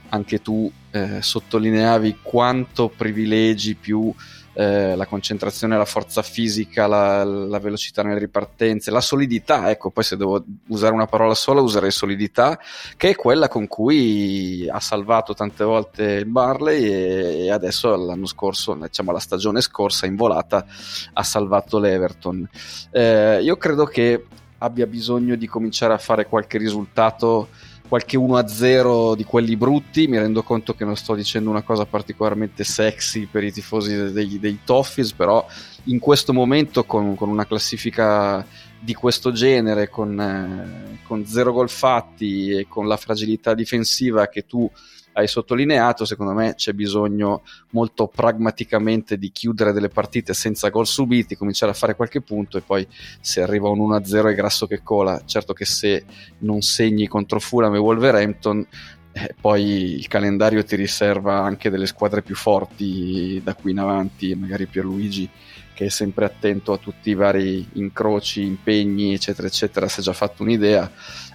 anche 0.10 0.42
tu 0.42 0.70
eh, 0.92 1.22
sottolineavi 1.22 2.18
quanto 2.22 2.90
privilegi 2.90 3.76
più 3.76 4.14
eh, 4.54 4.96
la 4.96 5.06
concentrazione, 5.06 5.78
la 5.78 5.86
forza 5.86 6.22
fisica, 6.22 6.88
la, 6.88 7.24
la, 7.24 7.60
velocità 7.60 8.04
nelle 8.04 8.20
ripartenze, 8.20 8.92
la 8.92 9.02
solidità, 9.02 9.70
ecco, 9.70 9.92
poi 9.92 10.04
se 10.04 10.18
devo 10.18 10.44
usare 10.68 10.94
una 10.94 11.08
parola 11.08 11.34
sola 11.34 11.62
userei 11.62 11.92
solidità, 11.92 12.60
che 12.98 13.10
è 13.10 13.16
quella 13.16 13.48
con 13.48 13.68
cui 13.68 14.68
ha 14.70 14.80
salvato 14.80 15.34
tante 15.34 15.64
volte 15.64 16.04
il 16.04 16.26
Barley 16.26 16.84
e, 16.84 17.46
e 17.46 17.52
adesso 17.52 17.96
l'anno 17.96 18.26
scorso, 18.26 18.74
diciamo 18.74 19.12
la 19.12 19.20
stagione 19.20 19.62
scorsa 19.62 20.06
in 20.06 20.16
volata, 20.16 20.66
ha 21.14 21.24
salvato 21.24 21.80
l'Everton. 21.80 22.48
Eh, 22.92 23.40
io 23.42 23.56
credo 23.58 23.86
che 23.86 24.26
abbia 24.58 24.86
bisogno 24.86 25.36
di 25.36 25.48
cominciare 25.48 25.94
a 25.94 25.98
fare 25.98 26.28
qualche 26.28 26.58
risultato 26.58 27.48
qualche 27.92 28.18
1-0 28.18 29.18
di 29.18 29.26
quelli 29.26 29.58
brutti, 29.58 30.08
mi 30.08 30.18
rendo 30.18 30.44
conto 30.44 30.74
che 30.76 30.86
non 30.86 30.96
sto 30.96 31.14
dicendo 31.14 31.50
una 31.50 31.62
cosa 31.62 31.86
particolarmente 31.86 32.64
sexy 32.64 33.26
per 33.26 33.44
i 33.44 33.52
tifosi 33.52 34.14
dei, 34.14 34.40
dei 34.40 34.60
Toffees, 34.64 35.12
però 35.12 35.46
in 35.86 36.00
questo 36.00 36.32
momento 36.32 36.86
con, 36.86 37.16
con 37.16 37.28
una 37.28 37.46
classifica 37.46 38.48
di 38.80 38.94
questo 38.94 39.34
genere, 39.34 39.90
con, 39.90 40.18
eh, 40.18 41.00
con 41.04 41.26
zero 41.26 41.52
gol 41.52 41.70
fatti 41.70 42.52
e 42.52 42.66
con 42.70 42.88
la 42.88 42.96
fragilità 42.96 43.54
difensiva 43.54 44.28
che 44.28 44.46
tu 44.46 44.72
hai 45.14 45.28
sottolineato, 45.28 46.06
secondo 46.06 46.34
me 46.34 46.56
c'è 46.56 46.74
bisogno 46.74 47.42
molto 47.72 48.08
pragmaticamente 48.08 49.18
di 49.18 49.32
chiudere 49.32 49.74
delle 49.74 49.90
partite 49.90 50.34
senza 50.34 50.70
gol 50.70 50.88
subiti, 50.88 51.36
cominciare 51.36 51.72
a 51.72 51.76
fare 51.76 51.96
qualche 51.96 52.22
punto 52.22 52.58
e 52.58 52.62
poi 52.62 52.88
se 53.20 53.42
arriva 53.42 53.70
un 53.70 53.80
1-0 53.90 54.30
è 54.30 54.34
grasso 54.34 54.68
che 54.68 54.82
cola. 54.84 55.22
Certo 55.26 55.54
che 55.54 55.66
se 55.66 56.06
non 56.40 56.62
segni 56.62 57.08
contro 57.08 57.40
Fulham 57.40 57.76
e 57.76 57.80
Wolverhampton 57.80 58.66
eh, 59.14 59.36
poi 59.40 59.96
il 59.96 60.08
calendario 60.08 60.64
ti 60.64 60.76
riserva 60.76 61.42
anche 61.42 61.70
delle 61.70 61.86
squadre 61.86 62.22
più 62.22 62.36
forti 62.36 63.42
da 63.44 63.56
qui 63.56 63.72
in 63.72 63.80
avanti, 63.80 64.34
magari 64.36 64.68
Pierluigi 64.68 65.30
che 65.74 65.88
è 65.88 65.90
sempre 65.90 66.26
attento 66.26 66.74
a 66.74 66.78
tutti 66.78 67.10
i 67.10 67.16
vari 67.16 67.68
incroci, 67.74 68.44
impegni, 68.44 69.14
eccetera, 69.14 69.48
eccetera, 69.48 69.88
si 69.88 70.02
è 70.02 70.04
già 70.04 70.14
fatto 70.14 70.44
un'idea. 70.44 70.92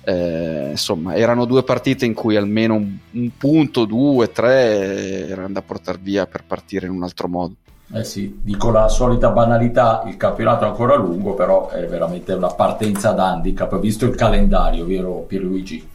Eh, 0.09 0.69
insomma, 0.71 1.17
erano 1.17 1.47
due 1.47 1.65
partite 1.65 2.05
in 2.05 2.15
cui 2.15 2.37
almeno 2.37 2.75
un, 2.75 2.97
un 3.11 3.31
punto, 3.37 3.85
due, 3.87 4.31
tre 4.31 5.27
erano 5.27 5.49
da 5.49 5.63
portare 5.63 5.99
via 6.01 6.29
per 6.29 6.45
partire 6.47 6.87
in 6.87 6.93
un 6.93 7.03
altro 7.03 7.27
modo. 7.27 7.55
Eh 7.93 8.05
sì, 8.05 8.39
dico 8.41 8.71
la 8.71 8.87
solita 8.87 9.31
banalità, 9.31 10.05
il 10.07 10.17
campionato 10.17 10.65
è 10.65 10.69
ancora 10.69 10.95
lungo, 10.95 11.35
però 11.35 11.71
è 11.71 11.85
veramente 11.87 12.33
una 12.35 12.53
partenza 12.53 13.11
ad 13.11 13.19
handicap, 13.19 13.81
visto 13.81 14.07
il 14.07 14.15
calendario, 14.15 14.87
vero 14.87 15.25
Pierluigi? 15.27 15.89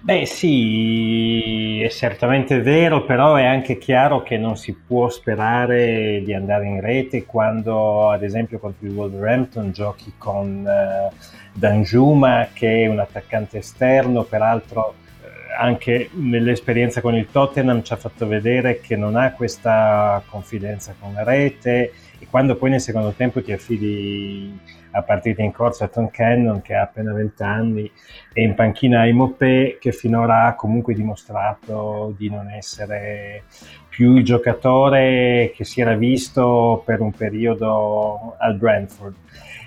Beh 0.00 0.26
sì, 0.26 1.80
è 1.80 1.88
certamente 1.88 2.60
vero, 2.60 3.06
però 3.06 3.36
è 3.36 3.46
anche 3.46 3.78
chiaro 3.78 4.22
che 4.22 4.36
non 4.36 4.58
si 4.58 4.74
può 4.74 5.08
sperare 5.08 6.20
di 6.22 6.34
andare 6.34 6.66
in 6.66 6.82
rete 6.82 7.24
quando 7.24 8.10
ad 8.10 8.22
esempio 8.22 8.58
contro 8.58 8.86
il 8.86 8.92
Wolverhampton 8.92 9.72
giochi 9.72 10.12
con 10.18 10.66
uh, 10.66 11.14
Danjuma 11.54 12.48
che 12.52 12.82
è 12.82 12.86
un 12.88 12.98
attaccante 12.98 13.58
esterno, 13.58 14.24
peraltro 14.24 14.94
uh, 15.22 15.26
anche 15.58 16.10
nell'esperienza 16.14 17.00
con 17.00 17.14
il 17.14 17.28
Tottenham 17.30 17.82
ci 17.82 17.92
ha 17.92 17.96
fatto 17.96 18.26
vedere 18.26 18.80
che 18.80 18.96
non 18.96 19.14
ha 19.14 19.32
questa 19.32 20.20
confidenza 20.28 20.94
con 20.98 21.12
la 21.12 21.22
rete 21.22 21.92
e 22.18 22.26
quando 22.28 22.56
poi 22.56 22.70
nel 22.70 22.80
secondo 22.80 23.12
tempo 23.12 23.40
ti 23.42 23.52
affidi 23.52 24.58
a 24.96 25.02
partita 25.02 25.42
in 25.42 25.52
corsa 25.52 25.84
a 25.84 25.88
Tom 25.88 26.08
Cannon 26.10 26.62
che 26.62 26.74
ha 26.74 26.82
appena 26.82 27.12
20 27.12 27.42
anni 27.42 27.90
e 28.32 28.42
in 28.42 28.54
panchina 28.54 29.02
a 29.02 29.12
Mopé 29.12 29.78
che 29.80 29.92
finora 29.92 30.46
ha 30.46 30.54
comunque 30.54 30.94
dimostrato 30.94 32.14
di 32.16 32.30
non 32.30 32.50
essere 32.50 33.44
più 33.88 34.16
il 34.16 34.24
giocatore 34.24 35.52
che 35.54 35.64
si 35.64 35.80
era 35.80 35.94
visto 35.94 36.82
per 36.84 37.00
un 37.00 37.12
periodo 37.12 38.36
al 38.38 38.56
Brentford. 38.56 39.14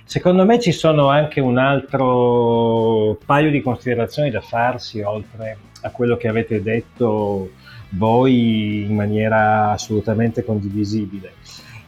Secondo 0.08 0.46
me 0.46 0.58
ci 0.58 0.72
sono 0.72 1.10
anche 1.10 1.42
un 1.42 1.58
altro 1.58 3.18
paio 3.26 3.52
di 3.52 3.62
considerazioni 3.62 4.32
da 4.32 4.40
farsi 4.40 5.02
oltre 5.02 5.58
a 5.82 5.90
quello 5.90 6.16
che 6.16 6.30
avete 6.30 6.64
detto 6.64 7.50
voi 7.90 8.84
in 8.84 8.96
maniera 8.96 9.72
assolutamente 9.72 10.46
condivisibile. 10.46 11.34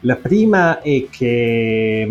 La 0.01 0.17
prima 0.17 0.81
è 0.81 1.07
che 1.09 2.05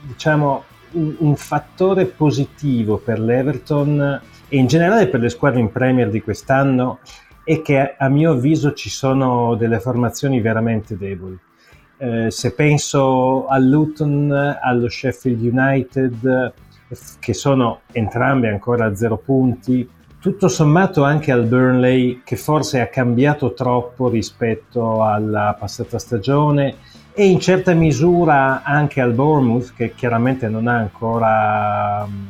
diciamo 0.00 0.64
un, 0.92 1.14
un 1.18 1.36
fattore 1.36 2.06
positivo 2.06 2.96
per 2.96 3.20
l'Everton 3.20 4.22
e 4.48 4.56
in 4.56 4.68
generale 4.68 5.08
per 5.08 5.20
le 5.20 5.28
squadre 5.28 5.60
in 5.60 5.70
Premier 5.70 6.08
di 6.08 6.22
quest'anno 6.22 7.00
è 7.44 7.60
che 7.60 7.94
a 7.94 8.08
mio 8.08 8.30
avviso 8.30 8.72
ci 8.72 8.88
sono 8.88 9.54
delle 9.54 9.80
formazioni 9.80 10.40
veramente 10.40 10.96
deboli 10.96 11.38
eh, 12.02 12.30
se 12.30 12.52
penso 12.52 13.46
al 13.46 13.68
Luton, 13.68 14.32
allo 14.32 14.88
Sheffield 14.88 15.42
United, 15.42 16.52
che 17.18 17.34
sono 17.34 17.80
entrambi 17.92 18.46
ancora 18.46 18.86
a 18.86 18.96
zero 18.96 19.18
punti, 19.18 19.86
tutto 20.18 20.48
sommato 20.48 21.04
anche 21.04 21.30
al 21.30 21.44
Burnley, 21.44 22.22
che 22.24 22.36
forse 22.36 22.80
ha 22.80 22.86
cambiato 22.86 23.52
troppo 23.52 24.08
rispetto 24.08 25.04
alla 25.04 25.54
passata 25.58 25.98
stagione, 25.98 26.76
e 27.12 27.26
in 27.26 27.38
certa 27.38 27.74
misura 27.74 28.62
anche 28.62 29.02
al 29.02 29.12
Bournemouth, 29.12 29.74
che 29.74 29.92
chiaramente 29.94 30.48
non 30.48 30.68
ha 30.68 30.76
ancora 30.76 32.06
mm, 32.06 32.26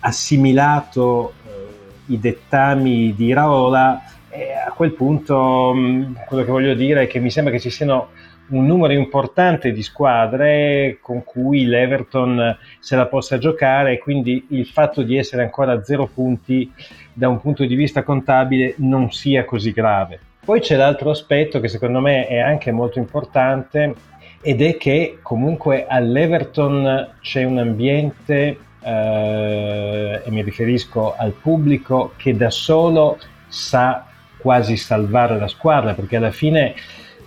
assimilato 0.00 1.32
eh, 1.46 2.12
i 2.12 2.20
dettami 2.20 3.14
di 3.14 3.32
Raola, 3.32 4.02
e 4.28 4.52
a 4.52 4.70
quel 4.72 4.92
punto 4.92 5.72
mh, 5.72 5.80
mm, 5.80 6.14
quello 6.26 6.44
che 6.44 6.50
voglio 6.50 6.74
dire 6.74 7.04
è 7.04 7.06
che 7.06 7.20
mi 7.20 7.30
sembra 7.30 7.52
che 7.52 7.60
ci 7.60 7.70
siano 7.70 8.08
un 8.48 8.66
numero 8.66 8.92
importante 8.92 9.72
di 9.72 9.82
squadre 9.82 10.98
con 11.00 11.24
cui 11.24 11.64
l'Everton 11.64 12.56
se 12.78 12.96
la 12.96 13.06
possa 13.06 13.38
giocare 13.38 13.92
e 13.92 13.98
quindi 13.98 14.46
il 14.50 14.66
fatto 14.66 15.02
di 15.02 15.16
essere 15.16 15.42
ancora 15.42 15.72
a 15.72 15.82
zero 15.82 16.06
punti 16.06 16.70
da 17.12 17.28
un 17.28 17.40
punto 17.40 17.64
di 17.64 17.74
vista 17.74 18.02
contabile 18.02 18.74
non 18.78 19.10
sia 19.10 19.44
così 19.44 19.72
grave. 19.72 20.18
Poi 20.44 20.60
c'è 20.60 20.76
l'altro 20.76 21.10
aspetto 21.10 21.58
che 21.58 21.68
secondo 21.68 22.00
me 22.00 22.26
è 22.26 22.38
anche 22.38 22.70
molto 22.70 22.98
importante 22.98 23.94
ed 24.42 24.60
è 24.60 24.76
che 24.76 25.18
comunque 25.22 25.86
all'Everton 25.88 27.12
c'è 27.22 27.44
un 27.44 27.56
ambiente, 27.56 28.58
eh, 28.82 30.22
e 30.22 30.30
mi 30.30 30.42
riferisco 30.42 31.14
al 31.16 31.32
pubblico, 31.32 32.12
che 32.16 32.36
da 32.36 32.50
solo 32.50 33.18
sa 33.46 34.04
quasi 34.36 34.76
salvare 34.76 35.38
la 35.38 35.48
squadra 35.48 35.94
perché 35.94 36.16
alla 36.16 36.30
fine 36.30 36.74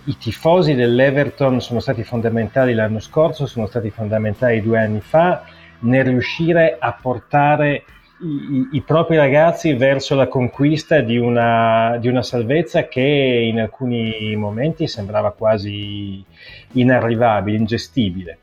i 0.04 0.16
tifosi 0.16 0.74
dell'Everton 0.74 1.60
sono 1.60 1.80
stati 1.80 2.02
fondamentali 2.02 2.74
l'anno 2.74 3.00
scorso, 3.00 3.46
sono 3.46 3.66
stati 3.66 3.90
fondamentali 3.90 4.62
due 4.62 4.78
anni 4.78 5.00
fa 5.00 5.44
nel 5.80 6.04
riuscire 6.04 6.76
a 6.78 6.96
portare 7.00 7.84
i, 8.20 8.68
i 8.72 8.82
propri 8.82 9.16
ragazzi 9.16 9.74
verso 9.74 10.14
la 10.14 10.26
conquista 10.26 11.00
di 11.00 11.16
una, 11.16 11.96
di 11.98 12.08
una, 12.08 12.22
salvezza 12.22 12.88
che 12.88 13.00
in 13.00 13.60
alcuni 13.60 14.34
momenti 14.34 14.88
sembrava 14.88 15.32
quasi 15.32 16.24
inarrivabile, 16.72 17.56
ingestibile. 17.56 18.38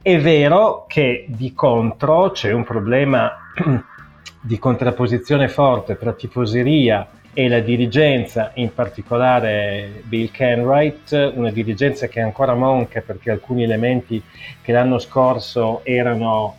È 0.00 0.18
vero 0.18 0.86
che 0.88 1.26
di 1.28 1.52
contro 1.52 2.30
c'è 2.30 2.52
un 2.52 2.64
problema 2.64 3.30
di 4.40 4.58
contrapposizione 4.58 5.48
forte 5.48 5.98
tra 5.98 6.12
tifoseria 6.12 7.06
e 7.38 7.48
la 7.48 7.60
dirigenza, 7.60 8.50
in 8.54 8.74
particolare 8.74 10.02
Bill 10.02 10.32
Kenwright, 10.32 11.34
una 11.36 11.52
dirigenza 11.52 12.08
che 12.08 12.18
ancora 12.18 12.54
monca 12.54 13.00
perché 13.00 13.30
alcuni 13.30 13.62
elementi 13.62 14.20
che 14.60 14.72
l'anno 14.72 14.98
scorso 14.98 15.82
erano 15.84 16.56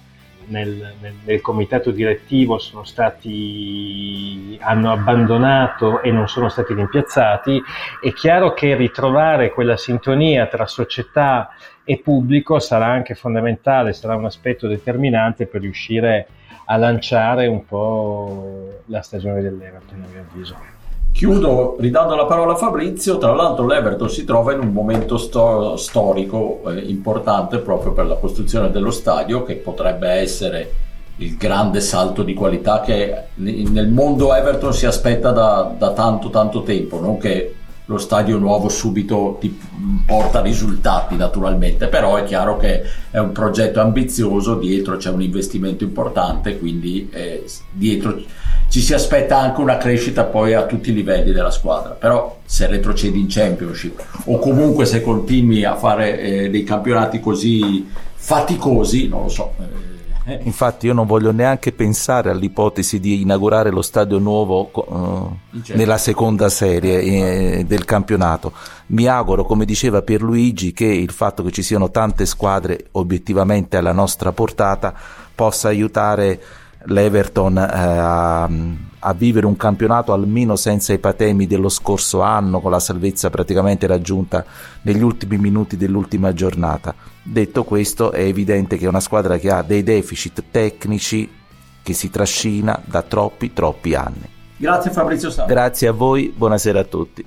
nel, 0.49 0.95
nel, 0.99 1.13
nel 1.23 1.41
comitato 1.41 1.91
direttivo 1.91 2.59
stati, 2.83 4.57
hanno 4.61 4.91
abbandonato 4.91 6.01
e 6.01 6.11
non 6.11 6.27
sono 6.27 6.49
stati 6.49 6.73
rimpiazzati, 6.73 7.61
è 8.01 8.11
chiaro 8.13 8.53
che 8.53 8.75
ritrovare 8.75 9.51
quella 9.51 9.77
sintonia 9.77 10.47
tra 10.47 10.67
società 10.67 11.49
e 11.83 11.99
pubblico 11.99 12.59
sarà 12.59 12.85
anche 12.85 13.15
fondamentale, 13.15 13.93
sarà 13.93 14.15
un 14.15 14.25
aspetto 14.25 14.67
determinante 14.67 15.47
per 15.47 15.61
riuscire 15.61 16.27
a 16.65 16.77
lanciare 16.77 17.47
un 17.47 17.65
po' 17.65 18.81
la 18.85 19.01
stagione 19.01 19.41
dell'Everton, 19.41 20.03
a 20.03 20.07
mio 20.11 20.21
avviso. 20.29 20.78
Chiudo 21.19 21.75
ridando 21.79 22.15
la 22.15 22.23
parola 22.23 22.53
a 22.53 22.55
Fabrizio, 22.55 23.17
tra 23.17 23.33
l'altro 23.33 23.65
l'Everton 23.65 24.09
si 24.09 24.23
trova 24.23 24.53
in 24.53 24.61
un 24.61 24.71
momento 24.71 25.17
sto- 25.17 25.75
storico 25.75 26.61
eh, 26.67 26.79
importante 26.79 27.57
proprio 27.57 27.91
per 27.91 28.05
la 28.05 28.15
costruzione 28.15 28.71
dello 28.71 28.89
stadio 28.89 29.43
che 29.43 29.55
potrebbe 29.55 30.07
essere 30.11 30.71
il 31.17 31.35
grande 31.35 31.81
salto 31.81 32.23
di 32.23 32.33
qualità 32.33 32.79
che 32.79 33.23
nel 33.33 33.89
mondo 33.89 34.33
Everton 34.33 34.73
si 34.73 34.85
aspetta 34.85 35.31
da, 35.31 35.75
da 35.77 35.91
tanto 35.91 36.29
tanto 36.29 36.63
tempo, 36.63 37.01
non 37.01 37.17
che 37.17 37.53
lo 37.89 37.97
stadio 37.97 38.37
nuovo 38.37 38.69
subito 38.69 39.37
ti 39.39 39.59
porta 40.05 40.41
risultati 40.41 41.15
naturalmente, 41.15 41.87
però 41.87 42.17
è 42.17 42.23
chiaro 42.23 42.55
che 42.57 42.83
è 43.09 43.17
un 43.17 43.31
progetto 43.31 43.81
ambizioso, 43.81 44.55
dietro 44.55 44.97
c'è 44.97 45.09
un 45.09 45.23
investimento 45.23 45.83
importante, 45.83 46.59
quindi 46.59 47.09
eh, 47.11 47.45
dietro 47.71 48.21
ci 48.69 48.79
si 48.79 48.93
aspetta 48.93 49.39
anche 49.39 49.61
una 49.61 49.77
crescita 49.77 50.25
poi 50.25 50.53
a 50.53 50.67
tutti 50.67 50.91
i 50.91 50.93
livelli 50.93 51.31
della 51.31 51.49
squadra, 51.49 51.93
però 51.93 52.37
se 52.45 52.67
retrocedi 52.67 53.19
in 53.19 53.25
Championship 53.27 53.99
o 54.25 54.37
comunque 54.37 54.85
se 54.85 55.01
continui 55.01 55.65
a 55.65 55.75
fare 55.75 56.19
eh, 56.19 56.49
dei 56.51 56.63
campionati 56.63 57.19
così 57.19 57.89
faticosi, 58.13 59.07
non 59.07 59.23
lo 59.23 59.29
so. 59.29 59.53
Eh. 59.59 59.88
Infatti 60.43 60.85
io 60.85 60.93
non 60.93 61.05
voglio 61.05 61.31
neanche 61.31 61.71
pensare 61.71 62.29
all'ipotesi 62.29 62.99
di 62.99 63.21
inaugurare 63.21 63.71
lo 63.71 63.81
stadio 63.81 64.19
nuovo 64.19 64.69
uh, 64.73 65.37
nella 65.73 65.97
seconda 65.97 66.49
serie 66.49 67.01
eh, 67.01 67.65
del 67.65 67.85
campionato. 67.85 68.53
Mi 68.87 69.07
auguro, 69.07 69.45
come 69.45 69.65
diceva 69.65 70.01
Pierluigi, 70.01 70.73
che 70.73 70.85
il 70.85 71.11
fatto 71.11 71.43
che 71.43 71.51
ci 71.51 71.61
siano 71.61 71.91
tante 71.91 72.25
squadre 72.25 72.87
obiettivamente 72.91 73.77
alla 73.77 73.93
nostra 73.93 74.31
portata 74.31 74.93
possa 75.33 75.67
aiutare 75.69 76.39
l'Everton 76.85 77.57
eh, 77.57 77.61
a, 77.61 78.43
a, 78.43 79.13
vivere 79.13 79.45
un 79.45 79.57
campionato 79.57 80.13
almeno 80.13 80.55
senza 80.55 80.93
i 80.93 80.99
patemi 80.99 81.47
dello 81.47 81.69
scorso 81.69 82.21
anno, 82.21 82.59
con 82.59 82.71
la 82.71 82.79
salvezza 82.79 83.29
praticamente 83.29 83.87
raggiunta 83.87 84.45
negli 84.83 85.01
ultimi 85.01 85.37
minuti 85.37 85.77
dell'ultima 85.77 86.33
giornata. 86.33 86.93
Detto 87.21 87.63
questo, 87.63 88.11
è 88.11 88.21
evidente 88.21 88.77
che 88.77 88.85
è 88.85 88.87
una 88.87 88.99
squadra 88.99 89.37
che 89.37 89.51
ha 89.51 89.61
dei 89.61 89.83
deficit 89.83 90.45
tecnici 90.49 91.29
che 91.81 91.93
si 91.93 92.09
trascina 92.09 92.81
da 92.85 93.01
troppi, 93.01 93.53
troppi 93.53 93.93
anni. 93.93 94.29
Grazie 94.57 94.91
Fabrizio 94.91 95.29
Sala. 95.29 95.47
Grazie 95.47 95.87
a 95.87 95.91
voi, 95.91 96.33
buonasera 96.35 96.79
a 96.79 96.83
tutti. 96.83 97.25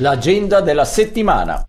L'agenda 0.00 0.60
della 0.60 0.84
settimana. 0.84 1.66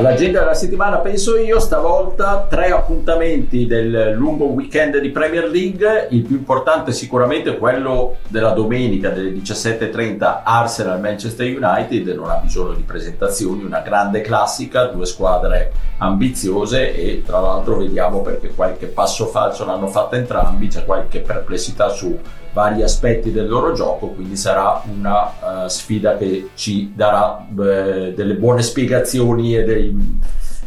All'agenda 0.00 0.38
della 0.38 0.54
settimana 0.54 0.96
penso 0.96 1.36
io, 1.36 1.60
stavolta 1.60 2.46
tre 2.48 2.70
appuntamenti 2.70 3.66
del 3.66 4.14
lungo 4.16 4.46
weekend 4.46 4.96
di 4.96 5.10
Premier 5.10 5.46
League, 5.46 6.06
il 6.12 6.22
più 6.22 6.36
importante 6.36 6.90
sicuramente 6.92 7.58
quello 7.58 8.16
della 8.28 8.52
domenica 8.52 9.10
delle 9.10 9.30
17.30 9.32 10.40
Arsenal-Manchester 10.42 11.54
United, 11.54 12.06
non 12.14 12.30
ha 12.30 12.36
bisogno 12.36 12.72
di 12.72 12.80
presentazioni, 12.80 13.62
una 13.62 13.80
grande 13.80 14.22
classica, 14.22 14.86
due 14.86 15.04
squadre 15.04 15.70
ambiziose 15.98 16.94
e 16.94 17.22
tra 17.22 17.38
l'altro 17.40 17.76
vediamo 17.76 18.22
perché 18.22 18.54
qualche 18.54 18.86
passo 18.86 19.26
falso 19.26 19.66
l'hanno 19.66 19.88
fatto 19.88 20.14
entrambi, 20.14 20.68
c'è 20.68 20.86
qualche 20.86 21.18
perplessità 21.18 21.90
su 21.90 22.18
vari 22.52 22.82
aspetti 22.82 23.32
del 23.32 23.48
loro 23.48 23.72
gioco, 23.72 24.08
quindi 24.08 24.36
sarà 24.36 24.82
una 24.92 25.64
uh, 25.64 25.68
sfida 25.68 26.16
che 26.16 26.50
ci 26.54 26.92
darà 26.94 27.46
uh, 27.48 27.54
delle 27.54 28.34
buone 28.34 28.62
spiegazioni 28.62 29.56
e 29.56 29.64
dei, 29.64 29.96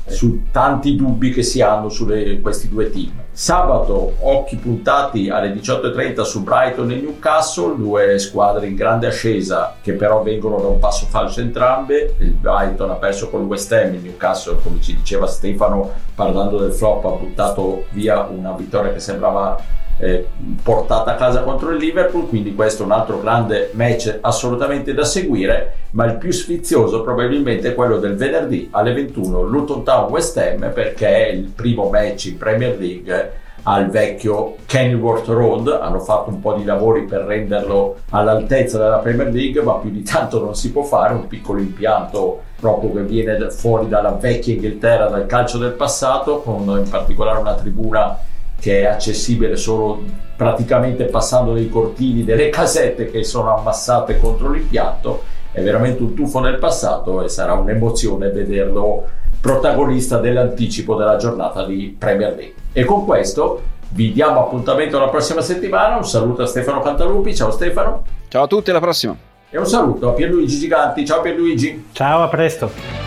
su 0.06 0.44
tanti 0.52 0.96
dubbi 0.96 1.32
che 1.32 1.44
si 1.44 1.62
hanno 1.62 1.90
su 1.90 2.06
questi 2.42 2.70
due 2.70 2.90
team. 2.90 3.22
Sabato 3.32 4.16
occhi 4.20 4.58
puntati 4.58 5.30
alle 5.30 5.54
18.30 5.54 6.22
su 6.22 6.44
Brighton 6.44 6.92
e 6.92 6.96
Newcastle, 6.96 7.76
due 7.76 8.20
squadre 8.20 8.68
in 8.68 8.76
grande 8.76 9.08
ascesa 9.08 9.76
che 9.82 9.94
però 9.94 10.22
vengono 10.22 10.60
da 10.60 10.68
un 10.68 10.80
passo 10.80 11.08
falso 11.08 11.40
entrambe. 11.40 12.16
Il 12.20 12.32
Brighton 12.32 12.92
ha 12.92 12.96
perso 12.96 13.30
con 13.30 13.42
il 13.42 13.48
West 13.48 13.72
Ham, 13.72 13.94
il 13.94 14.02
Newcastle 14.02 14.58
come 14.62 14.82
ci 14.82 14.96
diceva 14.96 15.26
Stefano 15.26 15.92
parlando 16.14 16.60
del 16.60 16.74
flop 16.74 17.06
ha 17.06 17.12
buttato 17.12 17.86
via 17.92 18.22
una 18.22 18.52
vittoria 18.52 18.94
che 18.94 19.00
sembrava 19.00 19.82
eh, 20.04 20.28
portata 20.62 21.14
a 21.14 21.16
casa 21.16 21.44
contro 21.44 21.72
il 21.72 21.78
Liverpool, 21.78 22.28
quindi 22.28 22.54
questo 22.54 22.84
è 22.84 22.86
un 22.86 22.92
altro 22.92 23.22
grande 23.22 23.72
match 23.74 24.18
assolutamente 24.22 24.94
da 24.94 25.06
seguire, 25.06 25.76
ma 25.92 26.06
il 26.06 26.18
più 26.18 26.32
sfizioso 26.32 27.04
probabilmente 27.04 27.70
è 27.70 27.76
quello 27.76 27.98
del 27.98 28.16
venerdì 28.16 28.68
alle 28.72 28.94
21 28.94 29.42
Luton 29.44 29.84
Town 29.84 30.12
West 30.12 30.38
Ham 30.38 30.72
perché 30.74 31.08
è 31.08 31.30
il 31.30 31.52
primo 31.56 31.90
match 31.90 32.26
in 32.26 32.38
Premier 32.38 32.78
League 32.78 33.42
al 33.64 33.90
vecchio 33.90 34.58
Kenilworth 34.66 35.28
Road, 35.28 35.68
hanno 35.82 36.00
fatto 36.00 36.30
un 36.30 36.42
po' 36.42 36.54
di 36.54 36.66
lavori 36.66 37.06
per 37.06 37.22
renderlo 37.22 38.00
all'altezza 38.10 38.78
della 38.78 38.98
Premier 38.98 39.32
League, 39.32 39.62
ma 39.62 39.76
più 39.76 39.90
di 39.90 40.04
tanto 40.04 40.44
non 40.44 40.54
si 40.54 40.72
può 40.74 40.84
fare, 40.84 41.14
un 41.14 41.28
piccolo 41.28 41.60
impianto 41.60 42.42
proprio 42.60 42.92
che 42.92 43.04
viene 43.04 43.50
fuori 43.52 43.88
dalla 43.88 44.12
vecchia 44.12 44.54
Inghilterra, 44.54 45.08
dal 45.08 45.28
calcio 45.28 45.58
del 45.58 45.72
passato, 45.72 46.42
con 46.42 46.64
in 46.78 46.90
particolare 46.90 47.40
una 47.40 47.56
tribuna 47.56 48.18
che 48.64 48.80
è 48.80 48.86
accessibile 48.86 49.58
solo 49.58 50.02
praticamente 50.38 51.04
passando 51.04 51.52
dei 51.52 51.68
cortili 51.68 52.24
delle 52.24 52.48
casette 52.48 53.12
che 53.12 53.26
sono 53.26 53.58
ammassate 53.58 54.18
contro 54.22 54.52
l'impianto. 54.52 55.22
È 55.52 55.62
veramente 55.62 56.02
un 56.02 56.14
tuffo 56.14 56.40
nel 56.40 56.60
passato 56.60 57.22
e 57.22 57.28
sarà 57.28 57.56
un'emozione 57.56 58.30
vederlo 58.30 59.04
protagonista 59.42 60.18
dell'anticipo 60.18 60.96
della 60.96 61.18
giornata 61.18 61.66
di 61.66 61.94
Premier 62.00 62.34
League. 62.34 62.54
E 62.72 62.86
con 62.86 63.04
questo 63.04 63.62
vi 63.90 64.14
diamo 64.14 64.40
appuntamento 64.40 64.98
la 64.98 65.10
prossima 65.10 65.42
settimana. 65.42 65.98
Un 65.98 66.06
saluto 66.06 66.44
a 66.44 66.46
Stefano 66.46 66.80
Cantalupi. 66.80 67.36
Ciao 67.36 67.52
Stefano. 67.52 68.04
Ciao 68.30 68.44
a 68.44 68.48
tutti, 68.48 68.70
alla 68.70 68.80
prossima. 68.80 69.14
E 69.50 69.58
un 69.58 69.66
saluto 69.66 70.08
a 70.08 70.14
Pierluigi 70.14 70.58
Giganti. 70.58 71.06
Ciao 71.06 71.20
Pierluigi. 71.20 71.88
Ciao, 71.92 72.24
a 72.24 72.30
presto. 72.30 73.03